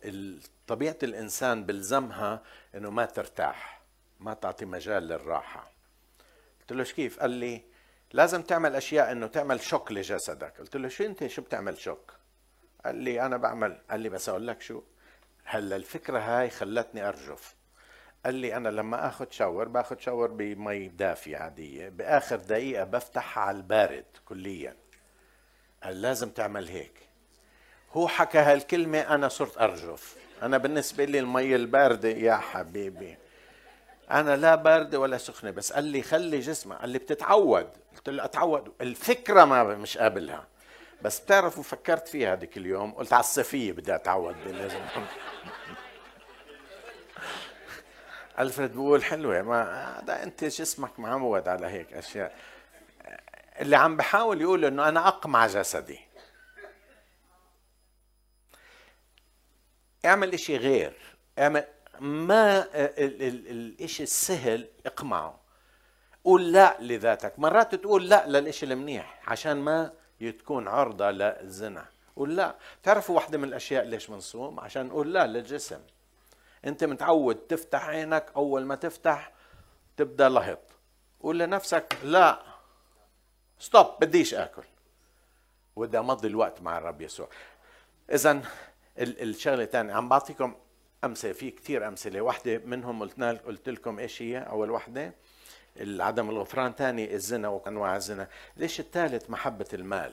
[0.66, 2.42] طبيعة الإنسان بلزمها
[2.74, 3.82] إنه ما ترتاح
[4.20, 5.70] ما تعطي مجال للراحة.
[6.60, 7.64] قلت له كيف؟ قال لي
[8.12, 10.58] لازم تعمل أشياء إنه تعمل شوك لجسدك.
[10.58, 12.14] قلت له شو أنت؟ شو بتعمل شوك؟
[12.84, 13.80] قال لي أنا بعمل.
[13.90, 14.82] قال لي بس أقول لك شو
[15.44, 17.55] هلأ الفكرة هاي خلتني أرجف.
[18.24, 21.88] قال لي أنا لما آخذ شاور باخذ شاور بمي دافية عادية.
[21.88, 24.76] بآخر دقيقة بفتحها على البارد كليا.
[25.82, 27.08] قال لازم تعمل هيك.
[27.92, 30.16] هو حكى هالكلمة أنا صرت أرجف.
[30.42, 33.16] أنا بالنسبة لي المي الباردة يا حبيبي.
[34.10, 36.76] أنا لا باردة ولا سخنة بس قال لي خلي جسمك.
[36.78, 37.68] قال لي بتتعود.
[37.96, 38.72] قلت له أتعود.
[38.80, 40.46] الفكرة ما مش قابلها.
[41.02, 42.92] بس بتعرفوا فكرت فيها هذيك اليوم.
[42.92, 44.36] قلت على الصيفية بدي أتعود.
[44.46, 44.80] لازم
[48.38, 49.42] الفريد بيقول حلوة.
[49.42, 49.62] ما
[49.98, 52.36] هذا أنت جسمك معود على هيك أشياء.
[53.60, 56.00] اللي عم بحاول يقول إنه أنا أقمع جسدي.
[60.04, 60.96] اعمل إشي غير.
[61.38, 61.64] اعمل
[62.00, 65.40] ما الإشي السهل اقمعه.
[66.24, 67.38] قول لا لذاتك.
[67.38, 72.56] مرات تقول لا للإشي المنيح عشان ما تكون عرضة للزنا قول لا.
[72.82, 75.80] تعرفوا واحدة من الأشياء ليش بنصوم عشان نقول لا للجسم.
[76.66, 79.32] انت متعود تفتح عينك اول ما تفتح
[79.96, 80.58] تبدأ لهط.
[81.20, 82.42] قول لنفسك لا
[83.58, 84.64] ستوب بديش آكل.
[85.76, 87.28] وبدي امضي الوقت مع الرب يسوع.
[88.10, 88.42] اذا
[88.98, 90.54] الشغلة الثانية عم بعطيكم
[91.04, 92.20] أمثلة في كثير أمثلة.
[92.20, 95.14] واحدة منهم قلت قلت لكم إيش هي؟ أول واحدة
[95.80, 96.72] عدم الغفران.
[96.72, 98.28] ثاني الزنا وأنواع الزنا.
[98.56, 100.12] ليش الثالث محبة المال.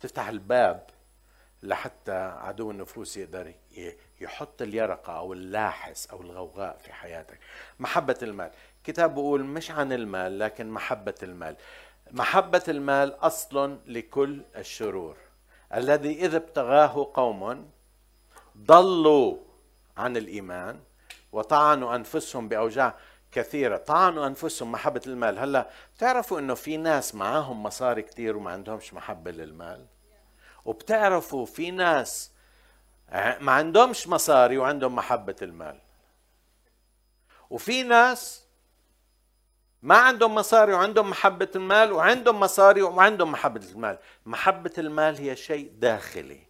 [0.00, 0.90] تفتح الباب
[1.62, 3.54] لحتى عدو النفوس يقدر
[4.20, 7.38] يحط اليرقة أو اللاحس أو الغوغاء في حياتك.
[7.80, 8.50] محبة المال.
[8.84, 11.56] كتاب بيقول مش عن المال لكن محبة المال.
[12.10, 15.16] محبة المال أصل لكل الشرور.
[15.74, 17.70] الذي إذا ابتغاه قوم
[18.58, 19.36] ضلوا
[19.96, 20.80] عن الإيمان
[21.32, 22.94] وطعنوا أنفسهم بأوجاع
[23.32, 23.76] كثيرة.
[23.76, 25.38] طعنوا أنفسهم محبة المال.
[25.38, 29.86] هلا بتعرفوا أنه في ناس معاهم مصاري كثير وما عندهمش محبة للمال؟
[30.64, 32.32] وبتعرفوا في ناس
[33.40, 35.78] ما عندهمش مصاري وعندهم محبة المال.
[37.50, 38.46] وفي ناس
[39.82, 43.98] ما عندهم مصاري وعندهم محبة المال وعندهم مصاري وعندهم محبة المال.
[44.26, 46.40] محبة المال هي شيء داخلي.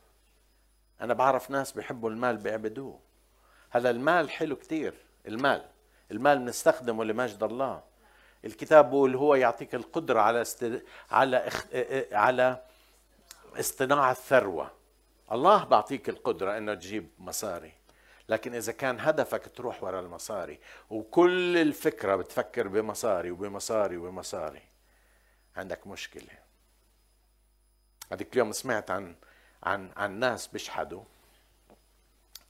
[1.00, 3.00] أنا بعرف ناس بيحبوا المال بيعبدوه.
[3.70, 4.94] هذا المال حلو كتير
[5.26, 5.64] المال.
[6.10, 7.82] المال بنستخدمه لمجد الله.
[8.44, 10.82] الكتاب بيقول هو يعطيك القدرة على است...
[11.10, 11.66] على اخ...
[12.12, 12.62] على
[13.60, 14.70] اصطناع الثروة
[15.32, 17.72] الله بعطيك القدرة إنه تجيب مصاري.
[18.28, 20.60] لكن إذا كان هدفك تروح ورا المصاري
[20.90, 24.62] وكل الفكرة بتفكر بمصاري وبمصاري وبمصاري
[25.56, 26.38] عندك مشكلة.
[28.12, 29.16] هذيك اليوم سمعت عن
[29.62, 31.02] عن عن ناس بيشحدوا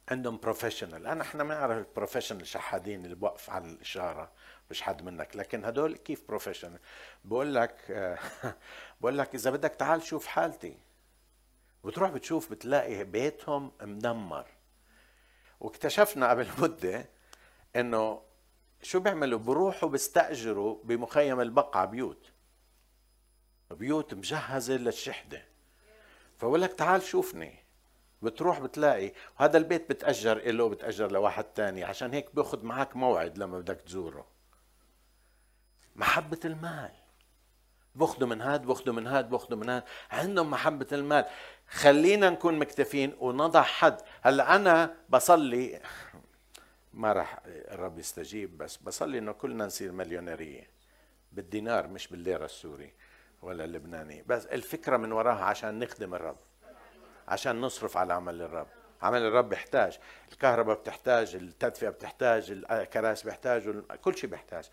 [0.08, 4.32] عندهم professional أنا إحنا بنعرف ال professional شحادين اللي بوقف على الإشارة
[4.70, 5.36] بشحد منك.
[5.36, 6.78] لكن هدول كيف professional
[7.24, 7.76] بقول لك
[9.00, 10.76] بقول لك إذا بدك تعال شوف حالتي.
[11.84, 14.46] بتروح بتشوف بتلاقي بيتهم مدمر.
[15.60, 17.08] واكتشفنا قبل مدة
[17.76, 18.22] إنه
[18.82, 22.32] شو بيعملوا؟ بروحوا بيستأجروا بمخيم البقعة بيوت.
[23.70, 25.44] بيوت مجهزة للشحدة.
[26.38, 27.58] فبقول لك تعال شوفني.
[28.22, 31.84] بتروح بتلاقي هذا البيت بتأجر له بتأجر لواحد تاني.
[31.84, 34.26] عشان هيك بياخذ معك موعد لما بدك تزوره.
[35.96, 37.01] محبة المال.
[37.94, 39.82] بأخذوا من هاد بأخذوا من هاد بأخذوا من هاد.
[40.10, 41.24] عندهم محبة المال.
[41.68, 44.00] خلينا نكون مكتفين ونضع حد.
[44.22, 45.80] هلا أنا بصلي
[46.94, 50.70] ما راح الرب يستجيب بس بصلي إنه كلنا نصير مليونيرية.
[51.32, 52.92] بالدينار مش بالليرة السوري
[53.42, 56.38] ولا اللبناني بس الفكرة من وراها عشان نخدم الرب.
[57.28, 58.68] عشان نصرف على عمل الرب.
[59.02, 59.98] عمل الرب بيحتاج.
[60.32, 64.70] الكهرباء بتحتاج التدفئة بتحتاج الكراسي بيحتاج كل شيء بيحتاج.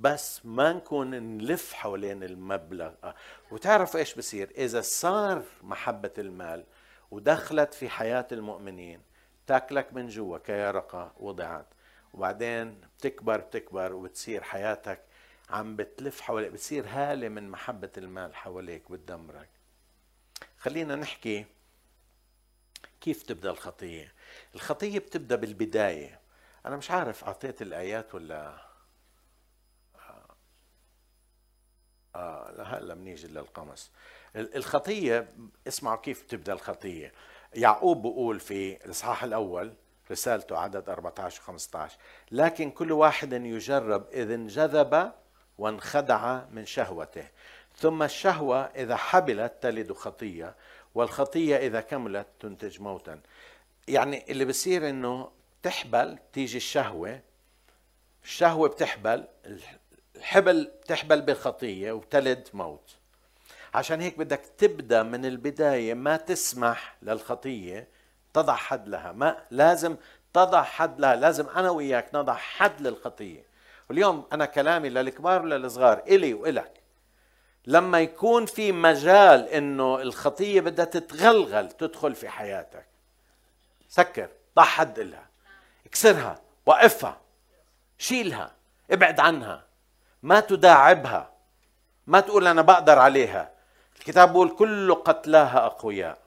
[0.00, 2.92] بس ما نكون نلف حوالين المبلغ.
[3.50, 6.64] وتعرف إيش بصير؟ إذا صار محبة المال
[7.10, 9.00] ودخلت في حياة المؤمنين
[9.46, 11.66] تاكلك من جوا كيرقة وضعت.
[12.14, 15.00] وبعدين بتكبر بتكبر وبتصير حياتك
[15.50, 19.48] عم بتلف حواليك بتصير هالة من محبة المال حواليك بتدمرك.
[20.58, 21.46] خلينا نحكي
[23.00, 24.12] كيف تبدأ الخطية.
[24.54, 26.20] الخطية بتبدأ بالبداية.
[26.66, 28.67] أنا مش عارف أعطيت الآيات ولا
[32.18, 33.90] آه هلا بنيجي للقمص
[34.36, 35.28] الخطية
[35.68, 37.12] اسمعوا كيف تبدأ الخطية.
[37.54, 39.74] يعقوب بيقول في الإصحاح الأول
[40.10, 41.98] رسالته عدد 14 و 15
[42.30, 45.12] لكن كل واحد يجرب اذا انجذب
[45.58, 47.28] وانخدع من شهوته.
[47.76, 50.54] ثم الشهوة إذا حبلت تلد خطية
[50.94, 53.20] والخطية إذا كملت تنتج موتا.
[53.88, 55.30] يعني اللي بصير إنه
[55.62, 57.20] تحبل تيجي الشهوة
[58.24, 59.24] الشهوة بتحبل
[60.18, 62.96] الحبل بتحبل بالخطيه وبتلد موت.
[63.74, 67.88] عشان هيك بدك تبدأ من البداية ما تسمح للخطية
[68.34, 69.12] تضع حد لها.
[69.12, 69.96] ما لازم
[70.34, 73.44] تضع حد لها لازم أنا وياك نضع حد للخطية.
[73.88, 76.80] واليوم أنا كلامي للكبار وللصغار إلي وإلك.
[77.66, 82.86] لما يكون في مجال إنه الخطية بدها تتغلغل تدخل في حياتك
[83.88, 85.26] سكر ضع حد لها
[85.86, 87.20] اكسرها وقفها
[87.98, 88.54] شيلها
[88.90, 89.67] ابعد عنها.
[90.28, 91.30] ما تداعبها
[92.06, 93.50] ما تقول أنا بقدر عليها.
[93.98, 96.18] الكتاب بيقول كل قتلاها أقوياء.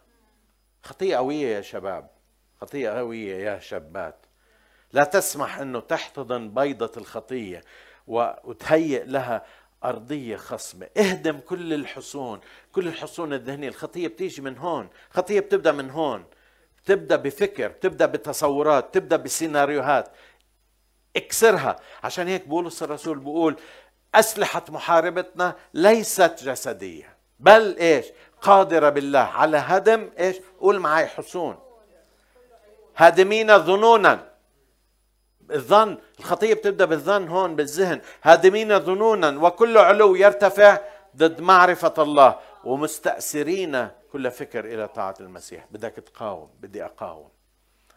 [0.84, 2.10] خطيئة قوية يا شباب
[2.62, 4.26] خطيئة قوية يا شابات.
[4.94, 7.64] لا تسمح أنه تحتضن بيضة الخطية
[8.08, 9.46] وتهيئ لها
[9.84, 10.90] أرضية خصبة.
[10.98, 12.40] اهدم كل الحصون
[12.72, 13.68] كل الحصون الذهنية.
[13.68, 16.26] الخطية بتيجي من هون خطية بتبدأ من هون.
[16.84, 20.10] بتبدأ بفكر بتبدأ بتصورات بتبدأ بسيناريوهات.
[21.16, 21.76] اكسرها.
[22.04, 23.56] عشان هيك بولس الرسول بيقول
[24.16, 27.18] أسلحة محاربتنا ليست جسدية.
[27.40, 28.06] بل إيش؟
[28.42, 29.20] قادرة بالله.
[29.20, 31.60] على هدم إيش؟ قول معي حصون.
[32.98, 34.32] هادمين ظنونا.
[35.52, 38.02] الظن الخطية بتبدأ بالظن هون بالذهن.
[38.24, 40.80] هادمين ظنونا وكل علو يرتفع
[41.18, 45.66] ضد معرفة الله ومستأسرين كل فكر إلى طاعة المسيح.
[45.72, 47.30] بدك تقاوم بدي أقاوم.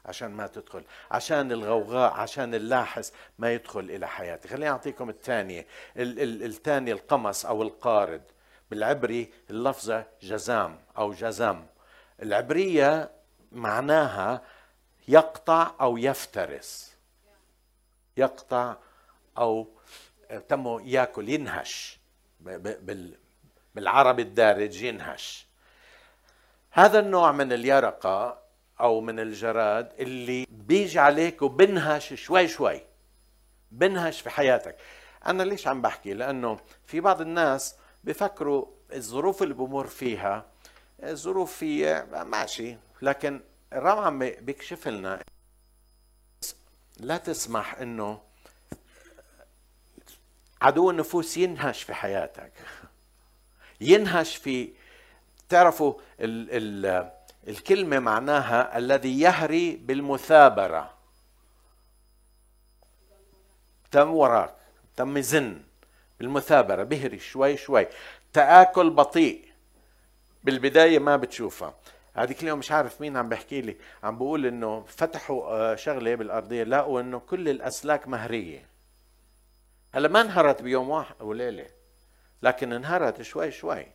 [0.05, 6.93] عشان ما تدخل عشان الغوغاء عشان اللاحس ما يدخل إلى حياتي خليني أعطيكم الثانية الثانية
[6.93, 8.23] القمص أو القارد.
[8.71, 11.67] بالعبري اللفظة جزام أو جزم.
[12.23, 13.11] العبرية
[13.53, 14.43] معناها
[15.09, 16.95] يقطع أو يفترس.
[18.17, 18.77] يقطع
[19.39, 19.69] أو
[20.49, 21.99] تمه يأكل ينهش.
[23.75, 25.47] بالعربي الدارج ينهش.
[26.71, 28.44] هذا النوع من اليرقة
[28.81, 32.81] أو من الجراد اللي بيجي عليك وبنهش شوي شوي
[33.71, 34.77] بنهش في حياتك.
[35.27, 40.47] أنا ليش عم بحكي؟ لأنه في بعض الناس بفكروا الظروف اللي بمر فيها
[41.03, 43.41] الظروف في ماشي لكن
[43.73, 45.23] الرب عم بيكشف لنا
[47.01, 48.21] لا تسمح إنه
[50.63, 52.53] عدو النفوس ينهش في حياتك.
[53.81, 54.73] ينهش في
[55.49, 56.49] تعرفوا ال
[56.87, 57.11] ال
[57.49, 60.95] الكلمة معناها الذي يهري بالمثابرة.
[63.91, 64.55] تم وراك.
[64.97, 65.61] تم يزن
[66.19, 66.83] بالمثابرة.
[66.83, 67.87] بهري شوي شوي.
[68.33, 69.49] تآكل بطيء.
[70.45, 71.75] بالبداية ما بتشوفها.
[72.15, 73.77] هذيك اليوم مش عارف مين عم بحكي لي.
[74.03, 78.67] عم بقول إنه فتحوا آه، شغلة بالأرضية لقوا إنه كل الأسلاك مهرية.
[79.95, 81.67] هلا ما انهرت بيوم واحد وليلة
[82.43, 83.87] لكن انهرت شوي شوي.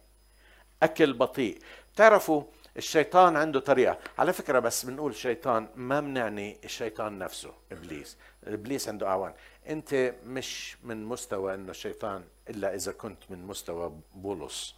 [0.83, 1.59] أكل بطيء.
[1.93, 2.43] بتعرفوا
[2.79, 3.97] الشيطان عنده طريقة.
[4.17, 8.17] على فكرة بس بنقول شيطان ما بنعني الشيطان نفسه إبليس.
[8.43, 9.33] إبليس عنده أعوان.
[9.69, 14.75] أنت مش من مستوى إنه الشيطان إلا إذا كنت من مستوى بولس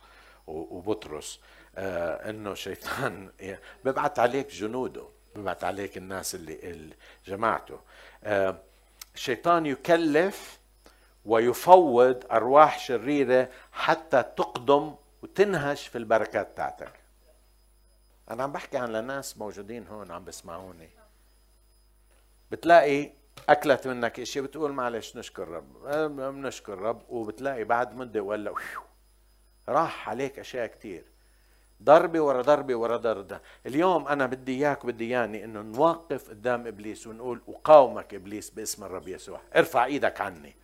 [0.48, 1.40] وبطرس.
[1.76, 3.30] آه إنه شيطان
[3.86, 5.04] ببعث عليك جنوده
[5.36, 6.96] ببعث عليك الناس اللي
[7.26, 7.80] جماعته.
[8.24, 8.58] آه
[9.16, 10.60] الشيطان يكلف
[11.26, 17.01] ويفوض أرواح شريرة حتى تقدم وتنهش في البركات تاعتك
[18.32, 20.90] أنا عم بحكي عن لناس موجودين هون عم بسمعوني.
[22.52, 23.12] بتلاقي
[23.50, 25.84] أكلت منك إشي بتقول معلش نشكر رب
[26.18, 28.54] بنشكر رب وبتلاقي بعد مدة ولا
[29.70, 31.04] راح عليك أشياء كثير
[31.84, 33.40] ضربة ورا ضربة ورا ضربة.
[33.66, 39.08] اليوم أنا بدي إياك بدي إياني إنه نوقف قدام إبليس ونقول أقاومك إبليس باسم الرب
[39.08, 39.42] يسوع.
[39.56, 40.56] ارفع إيدك عني.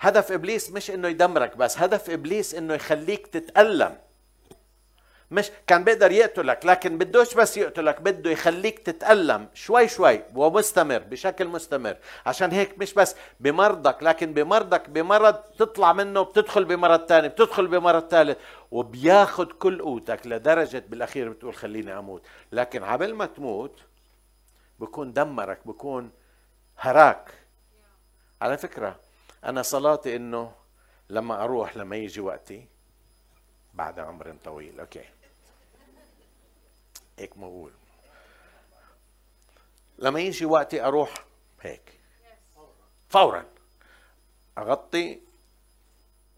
[0.00, 3.98] هدف إبليس مش إنه يدمرك بس هدف إبليس إنه يخليك تتألم.
[5.30, 11.48] مش كان بيقدر يقتلك لكن بدوش بس يقتلك بده يخليك تتألم شوي شوي ومستمر بشكل
[11.48, 11.96] مستمر.
[12.26, 18.08] عشان هيك مش بس بمرضك لكن بمرضك بمرض تطلع منه بتدخل بمرض ثاني بتدخل بمرض
[18.08, 18.38] ثالث
[18.70, 22.22] وبياخد كل قوتك لدرجة بالأخير بتقول خليني أموت.
[22.52, 23.78] لكن قبل ما تموت
[24.78, 26.10] بكون دمرك بكون
[26.78, 27.30] هراك.
[28.42, 28.96] على فكرة
[29.44, 30.52] أنا صلاتي إنه
[31.10, 32.66] لما أروح لما يجي وقتي
[33.74, 34.80] بعد عمر طويل.
[34.80, 35.04] أوكي.
[37.20, 37.72] هيك ما بقول
[39.98, 41.14] لما يجي وقتي أروح
[41.60, 42.00] هيك.
[43.08, 43.44] فورا.
[44.58, 45.20] أغطي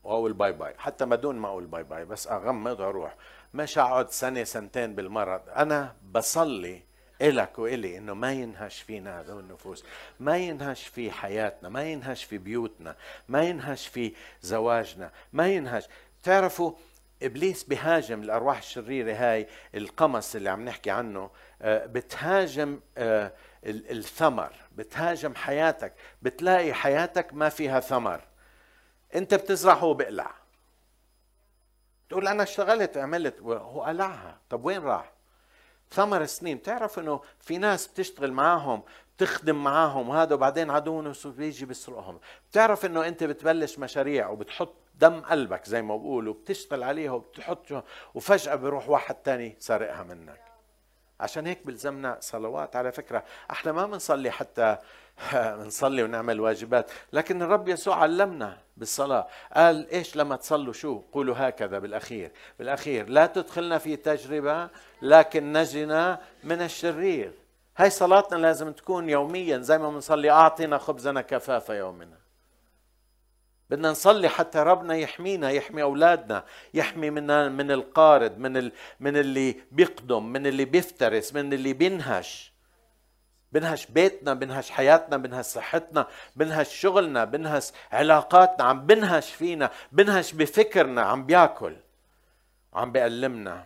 [0.04, 0.74] وأقول bye bye.
[0.78, 3.16] حتى ما دون ما أقول bye bye بس أغمض وأروح.
[3.54, 5.42] مش أقعد سنة سنتين بالمرض.
[5.48, 6.82] أنا بصلي
[7.20, 9.84] إلك وإلي إنه ما ينهش فينا هذول النفوس.
[10.20, 12.96] ما ينهش في حياتنا ما ينهش في بيوتنا
[13.28, 15.88] ما ينهش في زواجنا ما ينهش.
[16.22, 16.72] تعرفوا
[17.22, 21.30] إبليس بهاجم الأرواح الشريرة هاي القمص اللي عم نحكي عنه
[21.62, 23.32] آه، بتهاجم آه،
[23.64, 25.94] الثمر بتهاجم حياتك.
[26.22, 28.20] بتلاقي حياتك ما فيها ثمر.
[29.14, 30.34] انت بتزرع هو بقلع
[32.08, 34.38] تقول أنا اشتغلت عملت وهو قلعها.
[34.50, 35.12] طب وين راح؟
[35.90, 36.56] ثمر سنين.
[36.56, 38.82] بتعرف إنه في ناس بتشتغل معاهم
[39.18, 42.20] تخدم معاهم وهذا وبعدين عدوهم بيجي بيسرقهم.
[42.50, 47.84] بتعرف إنه انت بتبلش مشاريع وبتحط دم قلبك زي ما بقولوا بتشتغل عليها وبتحط
[48.14, 50.40] وفجأة بيروح واحد تاني سارقها منك.
[51.20, 52.76] عشان هيك بلزمنا صلوات.
[52.76, 54.76] على فكرة إحنا ما بنصلي حتى
[55.58, 59.26] بنصلي ونعمل واجبات لكن الرب يسوع علمنا بالصلاة.
[59.54, 62.32] قال إيش لما تصلوا شو؟ قولوا هكذا بالأخير.
[62.58, 64.68] بالأخير لا تدخلنا في تجربة
[65.02, 67.32] لكن نجنا من الشرير.
[67.76, 72.21] هاي صلاتنا لازم تكون يوميا زي ما بنصلي اعطنا خبزنا كفاف يومنا.
[73.72, 76.44] بدنا نصلي حتى ربنا يحمينا يحمي أولادنا
[76.74, 82.52] يحمي من من القارد من ال من اللي بيقدم من اللي بيفترس من اللي بينهش.
[83.52, 86.06] بنهش بيتنا بنهش حياتنا بنهش صحتنا
[86.36, 91.76] بنهش شغلنا بنهش علاقاتنا عم بنهش فينا بنهش بفكرنا عم بياكل
[92.74, 93.64] عم بيألمنا.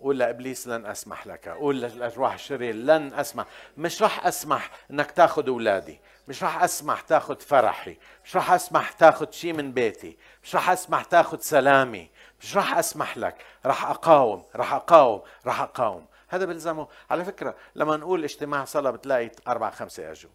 [0.00, 3.46] قول لابليس لن أسمح لك قول للارواح الشرير لن أسمح.
[3.76, 6.00] مش راح أسمح إنك تأخذ أولادي.
[6.28, 7.98] مش راح أسمح تأخذ فرحي.
[8.24, 10.16] مش راح أسمح تأخذ شيء من بيتي.
[10.42, 12.10] مش راح أسمح تأخذ سلامي.
[12.40, 13.44] مش راح أسمح لك.
[13.66, 14.44] راح أقاوم.
[14.56, 15.22] راح أقاوم.
[15.46, 16.06] راح أقاوم.
[16.28, 20.30] هذا بلزمه على فكرة لما نقول اجتماع صلاة بتلاقي أربع خمسه اجوا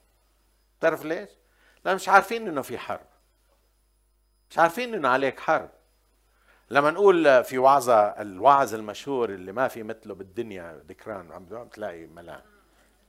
[0.79, 1.29] بتعرف ليش؟
[1.85, 3.05] لأن مش عارفين إنه في حرب.
[4.49, 5.69] مش عارفين إنه عليك حرب.
[6.69, 12.41] لما نقول في وعظة الوعظ المشهور اللي ما في مثله بالدنيا ذكران عم تلاقي ملان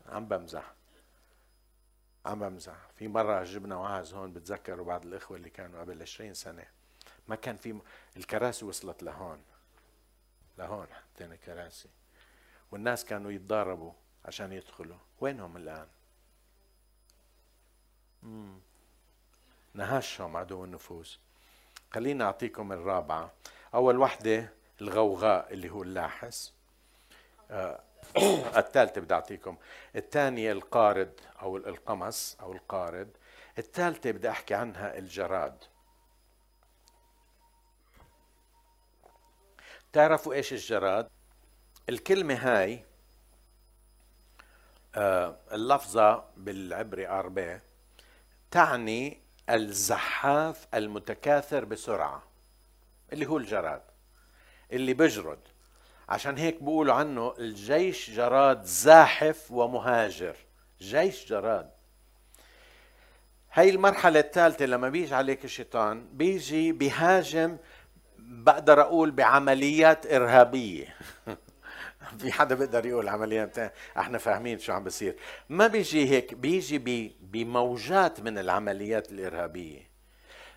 [0.07, 0.75] عم بمزح.
[2.27, 2.77] عم بمزح.
[2.95, 6.65] في مرة جبنا وعظ هون بتذكروا بعض الإخوة اللي كانوا قبل 20 سنة.
[7.29, 7.81] ما كان في
[8.17, 9.43] الكراسي وصلت لهون.
[10.59, 11.89] لهون حطينا كراسي
[12.71, 13.93] والناس كانوا يتضاربوا
[14.25, 14.99] عشان يدخلوا.
[15.21, 15.87] وينهم الآن؟
[18.23, 18.59] مم.
[19.75, 21.21] نهشهم عدو النفوس.
[21.95, 23.33] خليني أعطيكم الرابعة.
[23.75, 26.53] أول وحدة الغوغاء اللي هو اللاحس
[27.51, 27.81] آه
[28.57, 29.57] الثالثة بدي أعطيكم.
[29.97, 33.17] الثانية القارد أو القمص أو القارد.
[33.59, 35.65] الثالثة بدي أحكي عنها الجراد.
[39.93, 41.09] تعرفوا إيش الجراد؟
[41.89, 42.85] الكلمة هاي
[44.95, 47.61] آه اللفظة بالعبري أربع
[48.51, 52.23] تعني الزحاف المتكاثر بسرعة
[53.13, 53.83] اللي هو الجراد
[54.73, 55.39] اللي بجرد.
[56.09, 60.37] عشان هيك بيقولوا عنه الجيش جراد زاحف ومهاجر.
[60.81, 61.71] جيش جراد.
[63.53, 67.57] هاي المرحلة الثالثة لما بيجي عليك الشيطان بيجي بيهاجم
[68.19, 70.97] بقدر أقول بعمليات إرهابية.
[72.21, 75.17] في حدا بيقدر يقول عمليات إحنا فاهمين شو عم بصير.
[75.49, 76.79] ما بيجي هيك بيجي
[77.21, 79.89] بموجات من العمليات الإرهابية.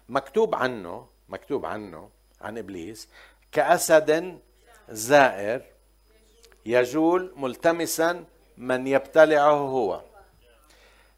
[0.09, 2.09] مكتوب عنه مكتوب عنه
[2.41, 3.09] عن إبليس
[3.51, 4.39] كأسد
[4.89, 5.61] زائر
[6.65, 8.25] يجول ملتمسا
[8.57, 10.01] من يبتلعه هو.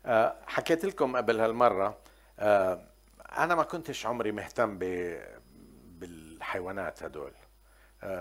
[0.06, 1.98] آه، حكيت لكم قبل هالمرة
[2.40, 2.82] آه،
[3.38, 4.78] أنا ما كنتش عمري مهتم
[6.00, 7.32] بالحيوانات هدول.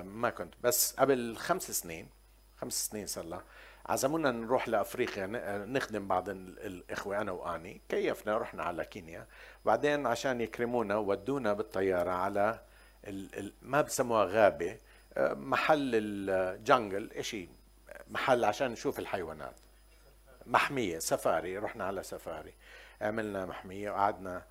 [0.02, 0.54] ما كنت.
[0.62, 2.08] بس قبل خمس سنين
[2.56, 3.42] خمس سنين صار
[3.86, 5.26] عزمونا نروح لأفريقيا
[5.66, 7.80] نخدم بعض الإخوة أنا وأني.
[7.88, 9.26] كيفنا رحنا على كينيا.
[9.64, 12.60] بعدين عشان يكرمونا ودونا بالطيارة على
[13.62, 14.78] ما بسموها غابة
[15.16, 17.48] محل الجنجل إشي
[18.08, 19.54] محل عشان نشوف الحيوانات.
[20.46, 22.54] محمية سفاري رحنا على سفاري.
[23.02, 24.42] عملنا محمية وقعدنا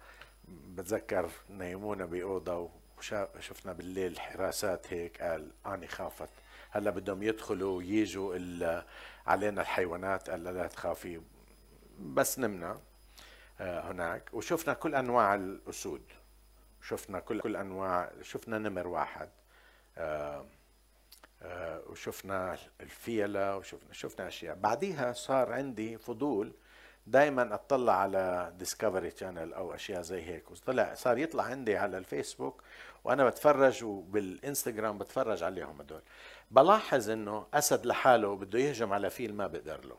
[0.47, 6.29] بتذكر نيمونا بأوضة وشفنا بالليل حراسات هيك قال أني خافت.
[6.69, 8.81] هلأ بدهم يدخلوا ويجوا
[9.27, 11.21] علينا الحيوانات قال لا تخافي
[11.99, 12.79] بس نمنا
[13.59, 14.29] آه، هناك.
[14.33, 16.01] وشفنا كل أنواع الأسود
[16.81, 19.29] شفنا كل كل أنواع شفنا نمر واحد
[19.97, 20.45] آه،
[21.41, 24.55] آه، وشفنا الفيلة وشفنا شفنا أشياء.
[24.55, 26.51] بعديها صار عندي فضول
[27.07, 30.51] دائما أطلع على Discovery Channel أو أشياء زي هيك.
[30.51, 32.63] وطلع صار يطلع عندي على الفيسبوك
[33.07, 36.01] وأنا بتفرج وبالإنستغرام بتفرج عليهم هدول.
[36.51, 39.97] بلاحظ إنه أسد لحاله بده يهجم على فيل ما بقدر له.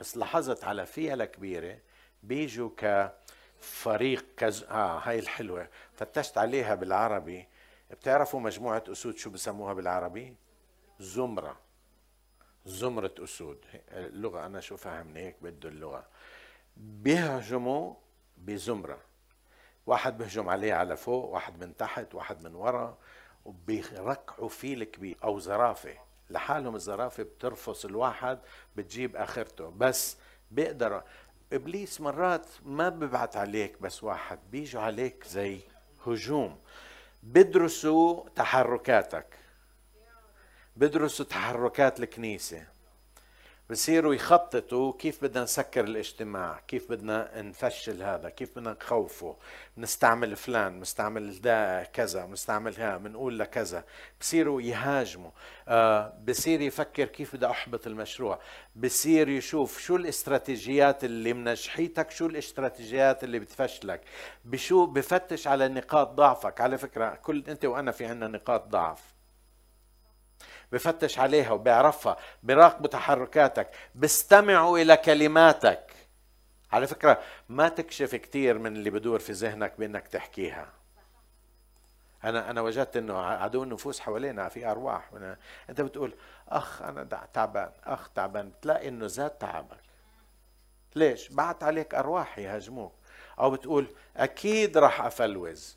[0.00, 1.78] بس لاحظت على فيلة كبيرة
[2.22, 4.64] بيجوا كفريق كز...
[4.64, 7.48] آه هاي الحلوة فتشت عليها بالعربي.
[7.90, 10.34] بتعرفوا مجموعة أسود شو بسموها بالعربي؟
[11.00, 11.58] زمرة.
[12.64, 13.64] زمرة أسود.
[13.90, 16.06] اللغة أنا شو فاهم هيك بده اللغة.
[16.76, 17.94] بيهجموا
[18.36, 19.05] بزمرة.
[19.86, 22.98] واحد بيهجم عليه على فوق واحد من تحت واحد من ورا
[23.44, 25.94] وبيركعوا فيل كبير أو زرافة.
[26.30, 28.38] لحالهم الزرافة بترفص الواحد
[28.76, 29.70] بتجيب آخرته.
[29.70, 30.16] بس
[30.50, 31.02] بيقدر
[31.52, 35.60] إبليس مرات ما ببعت عليك بس واحد بيجوا عليك زي
[36.06, 36.58] هجوم.
[37.22, 39.38] بدرسوا تحركاتك.
[40.76, 42.66] بدرسوا تحركات الكنيسة.
[43.70, 49.36] بصيروا يخططوا كيف بدنا نسكر الاجتماع كيف بدنا نفشل هذا كيف بدنا نخوفه
[49.78, 53.84] نستعمل فلان نستعمل ده كذا نستعمل ها بنقول لكذا.
[54.20, 55.30] بصيروا يهاجموا.
[55.68, 58.40] آه بصير يفكر كيف بدي أحبط المشروع.
[58.76, 64.00] بصير يشوف شو الاستراتيجيات اللي منجحيتك شو الاستراتيجيات اللي بتفشلك.
[64.44, 66.60] بشو بفتش على نقاط ضعفك.
[66.60, 69.15] على فكرة كل أنت وأنا في عنا نقاط ضعف.
[70.72, 75.92] بفتش عليها وبيعرفها بيراقبوا تحركاتك بيستمعوا إلى كلماتك.
[76.72, 80.72] على فكرة ما تكشف كثير من اللي بدور في ذهنك بأنك تحكيها.
[82.24, 85.10] أنا أنا وجدت إنه عدو النفوس حوالينا في أرواح.
[85.70, 86.14] أنت بتقول
[86.48, 87.70] أخ أنا تعبان.
[87.84, 88.50] أخ تعبان.
[88.50, 89.80] بتلاقي إنه زاد تعبك.
[90.94, 92.92] ليش؟ بعت عليك أرواح يهاجموك.
[93.38, 93.86] أو بتقول
[94.16, 95.76] أكيد راح أفلوز.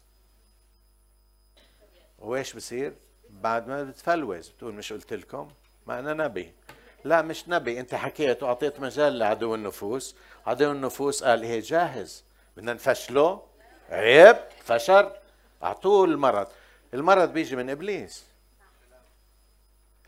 [2.20, 2.94] وإيش بصير؟
[3.30, 5.50] بعد ما بتفلوز بتقول مش قلت لكم؟
[5.88, 6.54] ما أنا نبي.
[7.04, 7.80] لا مش نبي.
[7.80, 10.16] أنت حكيت وأعطيت مجال لعدو النفوس.
[10.46, 12.24] عدو النفوس قال هي جاهز.
[12.58, 13.44] بدنا نفشله.
[13.90, 15.18] عيب فشر.
[15.64, 16.48] اعطوه المرض
[16.94, 18.26] المرض بيجي من إبليس.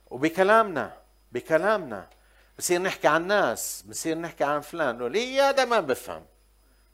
[0.10, 0.98] وبكلامنا
[1.32, 2.08] بكلامنا.
[2.58, 4.98] بصير نحكي عن ناس بصير نحكي عن فلان.
[4.98, 6.26] نقول إيه هذا ما بفهم.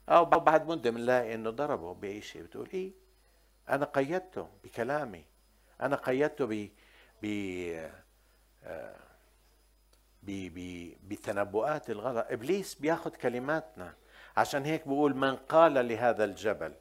[0.08, 2.42] أو بعد مدة بنلاقي إنه ضربه بأي شيء.
[2.42, 2.90] بتقول إيه
[3.68, 5.24] أنا قيدته بكلامي.
[5.80, 6.68] أنا قيدته ب
[10.22, 13.94] ب بتنبؤات الغلط إبليس بياخذ كلماتنا.
[14.36, 16.74] عشان هيك بقول من قال لهذا الجبل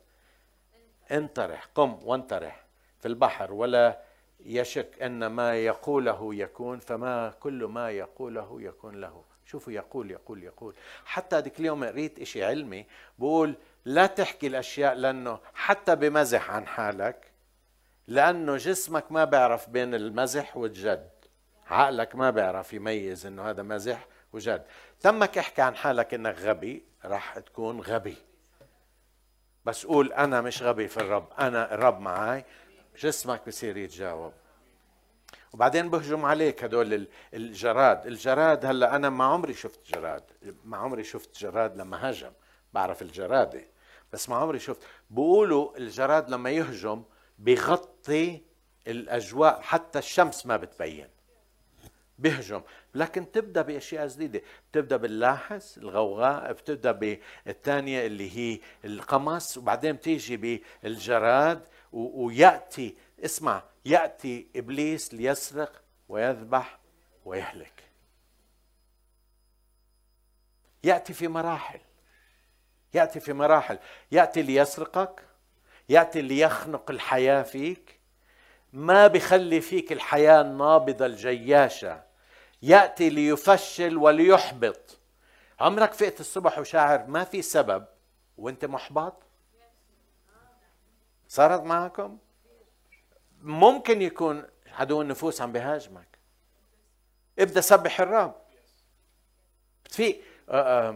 [1.12, 2.66] انطرح قم وانطرح
[3.00, 4.02] في البحر ولا
[4.40, 9.24] يشك أن ما يقوله يكون فما كل ما يقوله يكون له.
[9.46, 10.76] شوفوا يقول يقول يقول.
[11.06, 12.86] حتى ذيك اليوم قريت إشي علمي
[13.20, 17.32] بقول لا تحكي الأشياء لأنه حتى بمزح عن حالك
[18.08, 21.10] لأنه جسمك ما بيعرف بين المزح والجد.
[21.68, 24.66] عقلك ما بيعرف يميز إنه هذا مزح وجد.
[25.00, 28.18] تمك احكي عن حالك إنك غبي راح تكون غبي.
[29.66, 32.46] بس قول أنا مش غبي في الرب أنا الرب معي
[33.00, 34.34] جسمك بصير يتجاوب.
[35.54, 38.06] وبعدين بهجم عليك هدول الجراد.
[38.06, 40.24] الجراد هلأ أنا ما عمري شفت جراد.
[40.64, 42.32] ما عمري شفت جراد لما هجم.
[42.74, 43.66] بعرف الجرادة.
[44.14, 44.82] بس ما عمري شفت.
[45.10, 47.04] بقولوا الجراد لما يهجم
[47.38, 48.42] بغطي
[48.88, 51.08] الأجواء حتى الشمس ما بتبين.
[52.20, 52.62] بيهجم
[52.96, 54.42] لكن تبدأ بأشياء جديدة.
[54.72, 56.54] بتبدأ باللاحس الغوغاء.
[56.54, 61.68] بتبدأ بالثانية اللي هي القمص وبعدين بتيجي بالجراد.
[61.94, 66.80] ويأتي اسمع يأتي إبليس ليسرق ويذبح
[67.26, 67.84] ويهلك.
[70.84, 71.80] يأتي في مراحل.
[72.94, 73.80] يأتي في مراحل.
[74.12, 75.27] يأتي ليسرقك
[75.90, 78.00] يأتي ليخنق الحياة فيك.
[78.74, 82.04] ما بخلي فيك الحياة النابضة الجياشة.
[82.62, 85.00] يأتي ليفشل وليحبط.
[85.60, 87.86] عمرك فقت الصبح وشاعر ما في سبب
[88.38, 89.24] وانت محبط؟
[91.28, 92.18] صارت معكم؟
[93.42, 96.18] ممكن يكون عدو النفوس عم بهاجمك.
[97.40, 98.36] ابدأ سبح الرب.
[100.50, 100.92] آه، آه،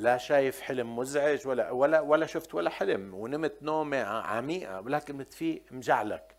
[0.00, 5.62] لا شايف حلم مزعج ولا ولا ولا شفت ولا حلم ونمت نومة عميقة ولكن بتفيق
[5.70, 6.36] مجعلك.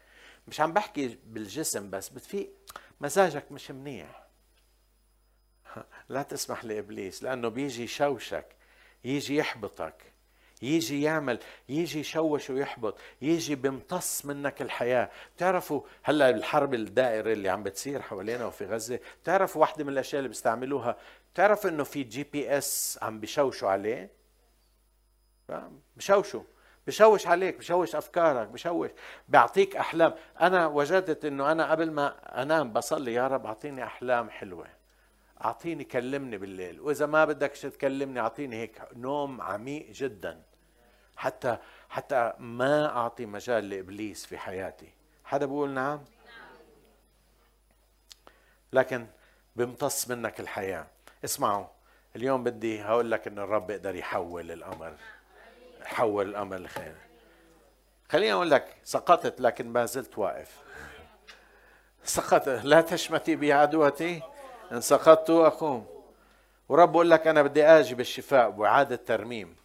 [0.48, 2.52] مش عم بحكي بالجسم بس بتفيق
[3.02, 4.28] مزاجك مش منيح.
[6.10, 8.46] لا تسمح لإبليس لأنه بيجي يشوشك
[9.04, 10.12] يجي يحبطك
[10.62, 11.40] يجي يعمل
[11.70, 15.10] يجي يشوش ويحبط يجي بيمتص منك الحياة.
[15.36, 20.30] بتعرفوا هلأ الحرب الدائرة اللي عم بتصير حوالينا وفي غزة؟ بتعرفوا واحدة من الأشياء اللي
[20.30, 20.98] بيستعملوها
[21.34, 24.10] بتعرف إنه في GPS عم بشوشوا عليه؟
[25.98, 26.44] بشوشوا.
[26.88, 28.90] بشوش عليك بشوش أفكارك بشوش.
[29.28, 30.14] بيعطيك أحلام.
[30.42, 34.68] أنا وجدت إنه أنا قبل ما أنام بصلي يا رب أعطيني أحلام حلوة.
[35.46, 36.80] أعطيني كلمني بالليل.
[36.82, 40.42] وإذا ما بدك تكلمني أعطيني هيك نوم عميق جدا.
[41.16, 41.58] حتى
[41.90, 44.90] حتى ما أعطي مجال لإبليس في حياتي.
[45.26, 46.04] حدا بيقول نعم؟
[48.74, 49.08] لكن
[49.56, 50.88] بيمتص منك الحياة.
[51.26, 51.66] اسمعوا
[52.16, 54.94] اليوم بدي هقول لك ان الرب يقدر يحول الأمر
[55.82, 56.96] يحول الأمر الخير
[58.10, 60.60] خليني أقول لك سقطت لكن ما زلت واقف.
[62.04, 64.22] سقطت لا تشمتي بي عدوتي
[64.72, 65.88] إن سقطت أقوم.
[66.70, 69.56] ورب بقول لك أنا بدي آجي بالشفاء وإعادة ترميم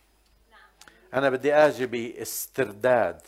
[1.15, 3.23] أنا بدي آجي باسترداد.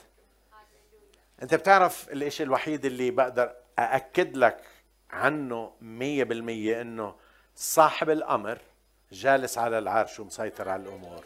[1.43, 4.64] أنت بتعرف الإشي الوحيد اللي بقدر أأكد لك
[5.11, 7.14] عنه مية بالمية إنه
[7.61, 8.59] صاحب الأمر
[9.13, 11.25] جالس على العرش ومسيطر على الأمور.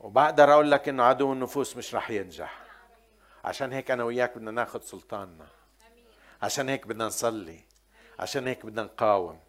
[0.00, 2.62] وبقدر أقول لك إنه عدو النفوس مش رح ينجح.
[3.44, 5.46] عشان هيك أنا وياك بدنا ناخذ سلطاننا.
[6.42, 7.60] عشان هيك بدنا نصلي.
[8.18, 9.40] عشان هيك بدنا نقاوم.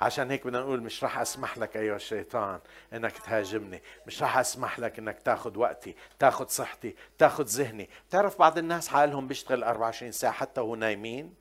[0.00, 2.60] عشان هيك بدنا نقول مش راح أسمح لك أيها الشيطان
[2.92, 3.82] إنك تهاجمني.
[4.06, 7.90] مش راح أسمح لك إنك تاخذ وقتي تاخذ صحتي تاخذ ذهني.
[8.10, 11.34] تعرف بعض الناس حالهم بيشتغل 24 ساعة حتى وهو نايمين؟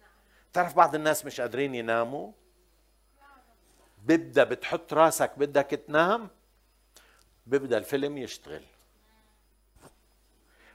[0.54, 2.32] تعرف بعض الناس مش قادرين يناموا؟
[4.10, 6.30] ببدا بتحط راسك بدك تنام
[7.46, 8.64] ببدا الفيلم يشتغل.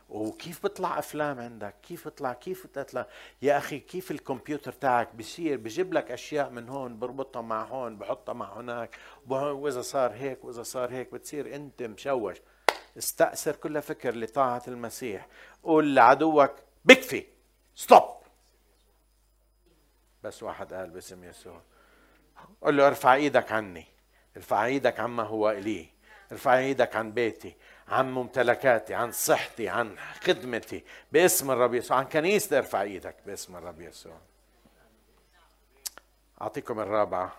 [0.08, 3.06] وكيف بيطلع أفلام عندك؟ كيف بيطلع؟ كيف بتطلع؟
[3.42, 8.32] يا أخي كيف الكمبيوتر تاعك بصير بجيب لك أشياء من هون بربطها مع هون بحطها
[8.32, 12.36] مع هناك وإذا صار هيك وإذا صار هيك بتصير أنت مشوش.
[12.98, 15.28] استأثر كل فكر لطاعة المسيح.
[15.62, 16.52] قول لعدوك
[16.84, 17.26] بكفي
[17.74, 18.14] ستوب.
[20.22, 21.62] بس واحد قال باسم يسوع.
[22.62, 23.86] قل له ارفع إيدك عني.
[24.36, 25.88] ارفع إيدك عما هو الي
[26.32, 27.56] ارفع إيدك عن بيتي
[27.88, 30.84] عن ممتلكاتي عن صحتي عن خدمتي.
[31.12, 34.18] باسم الرب يسوع عن كنيستي ارفع إيدك باسم الرب يسوع.
[36.42, 37.32] أعطيكم الرابعة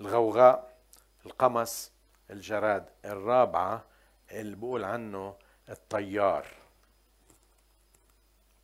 [0.00, 0.76] الغوغاء
[1.26, 1.92] القمص
[2.30, 2.88] الجراد.
[3.04, 3.84] الرابعة
[4.30, 5.34] اللي بقول عنه
[5.68, 6.46] الطيار.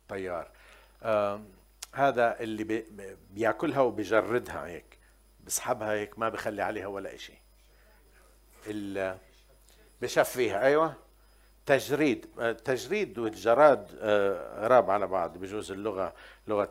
[0.09, 0.51] طيار.
[1.03, 1.41] آه
[1.93, 2.85] هذا اللي بي
[3.29, 4.96] بياكلها وبيجردها هيك.
[5.47, 7.39] بسحبها هيك ما بخلي عليها ولا شيء
[10.01, 10.93] بشفيها أيوه.
[11.65, 12.25] تجريد
[12.65, 16.13] تجريد والجراد آه، راب على بعض بجوز اللغة
[16.47, 16.69] لغة.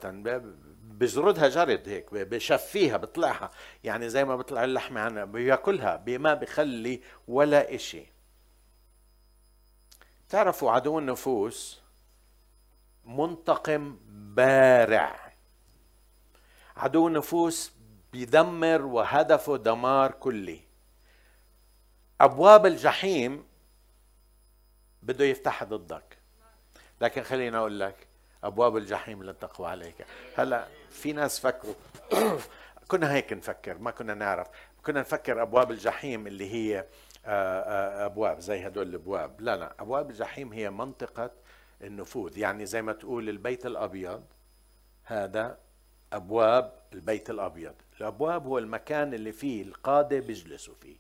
[0.82, 3.50] بجردها جرد هيك بشفيها بطلعها.
[3.84, 8.06] يعني زي ما بيطلع اللحمة عنها بياكلها بما بخلي ولا إشي.
[10.28, 11.80] تعرفوا عدو النفوس
[13.04, 15.32] منتقم بارع.
[16.76, 17.72] عدو النفوس
[18.12, 20.60] بيدمر وهدفه دمار كلي.
[22.20, 23.44] أبواب الجحيم
[25.02, 26.18] بده يفتحها ضدك.
[27.00, 28.06] لكن خليني أقول لك
[28.44, 30.06] أبواب الجحيم لن تقوى عليك.
[30.36, 31.74] هلأ في ناس فكروا.
[32.88, 34.46] كنا هيك نفكر ما كنا نعرف.
[34.82, 36.86] كنا نفكر أبواب الجحيم اللي هي
[37.26, 39.40] آه، آه، أبواب زي هدول الأبواب.
[39.40, 41.30] لا لا أبواب الجحيم هي منطقة
[41.82, 42.38] النفوذ.
[42.38, 44.24] يعني زي ما تقول البيت الأبيض
[45.04, 45.58] هذا
[46.12, 47.74] أبواب البيت الأبيض.
[48.00, 50.96] الأبواب هو المكان اللي فيه القادة بيجلسوا فيه.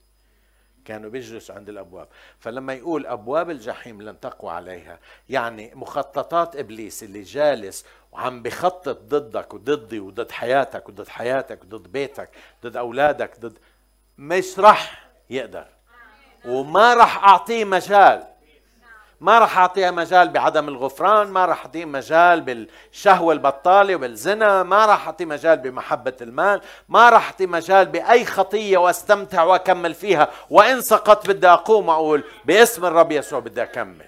[0.84, 2.08] كانوا بيجلسوا عند الأبواب.
[2.38, 9.54] فلما يقول أبواب الجحيم لن تقوى عليها يعني مخططات إبليس اللي جالس وعم بخطط ضدك
[9.54, 12.30] وضدي وضد حياتك وضد حياتك وضد بيتك
[12.64, 13.58] ضد أولادك ضد
[14.18, 15.66] مش رح يقدر.
[16.44, 18.35] وما رح أعطيه مجال.
[19.20, 25.06] ما راح أعطيها مجال بعدم الغفران ما راح أعطيه مجال بالشهوة البطالة وبالزنا ما راح
[25.06, 30.30] أعطيه مجال بمحبة المال ما راح أعطيه مجال بأي خطية وأستمتع وأكمل فيها.
[30.50, 34.06] وإن سقطت بدي أقوم وأقول باسم الرب يسوع بدي أكمل.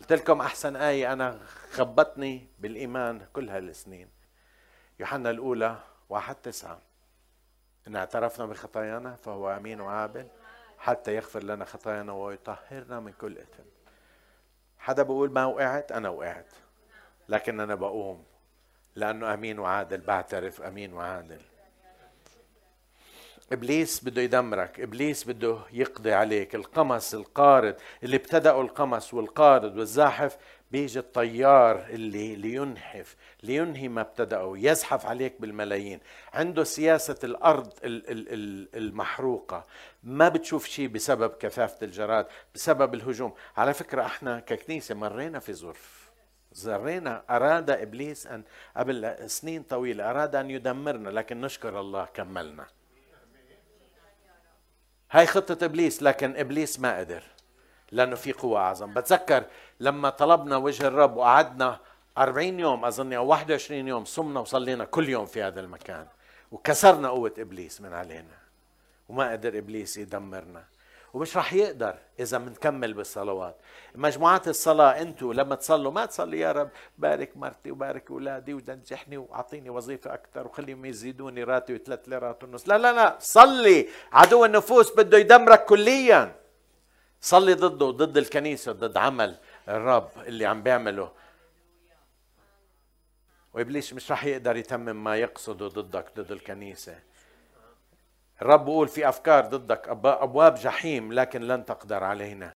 [0.00, 1.38] قلت لكم أحسن آية أنا
[1.72, 4.08] خبطني بالإيمان كل هالسنين.
[5.00, 5.76] يوحنا الأولى
[6.08, 6.78] واحد تسعة.
[7.88, 10.26] إن اعترفنا بخطايانا فهو أمين وعابل
[10.78, 13.77] حتى يغفر لنا خطايانا ويطهرنا من كل إثم.
[14.88, 16.46] حدا بقول ما وقعت؟ أنا وقعت.
[17.28, 18.24] لكن أنا بقوم.
[18.96, 21.40] لأنه أمين وعادل بعترف أمين وعادل.
[23.52, 24.80] إبليس بده يدمرك.
[24.80, 26.54] إبليس بده يقضي عليك.
[26.54, 30.36] القمص القارد اللي ابتدأوا القمص والقارد والزاحف
[30.70, 36.00] بيجي الطيار اللي لينحف لينهي ما ابتدأوا يزحف عليك بالملايين.
[36.32, 37.72] عنده سياسة الأرض
[38.74, 39.66] المحروقة.
[40.02, 43.34] ما بتشوف شيء بسبب كثافة الجراد بسبب الهجوم.
[43.56, 46.08] على فكرة إحنا ككنيسة مرينا في ظرف.
[46.52, 48.42] زرينا أراد إبليس أن
[48.76, 52.66] قبل سنين طويلة أراد أن يدمرنا لكن نشكر الله كملنا.
[55.10, 57.22] هاي خطة إبليس لكن إبليس ما قدر
[57.92, 58.94] لأنه في قوة أعظم.
[58.94, 59.44] بتذكر
[59.80, 61.80] لما طلبنا وجه الرب وقعدنا
[62.18, 66.06] 40 يوم أظن أو 21 يوم صمنا وصلينا كل يوم في هذا المكان.
[66.52, 68.38] وكسرنا قوة إبليس من علينا.
[69.08, 70.64] وما قدر إبليس يدمرنا.
[71.14, 73.56] ومش رح يقدر إذا بنكمل بالصلوات.
[73.94, 76.68] مجموعات الصلاة أنتم لما تصلوا ما تصلي يا رب
[76.98, 82.68] بارك مرتي وبارك اولادي ونجحني وأعطيني وظيفة أكثر وخليهم يزيدوني راتبي ثلاث ليرات ونص.
[82.68, 83.88] لا لا لا صلي.
[84.12, 86.34] عدو النفوس بده يدمرك كليا.
[87.20, 89.36] صلي ضده ضد الكنيسة ضد عمل
[89.68, 91.12] الرب اللي عم بيعمله.
[93.52, 96.98] وإبليس مش رح يقدر يتمم ما يقصده ضدك ضد الكنيسة.
[98.42, 102.46] الرب بيقول في أفكار ضدك أبواب جحيم لكن لن تقدر علينا.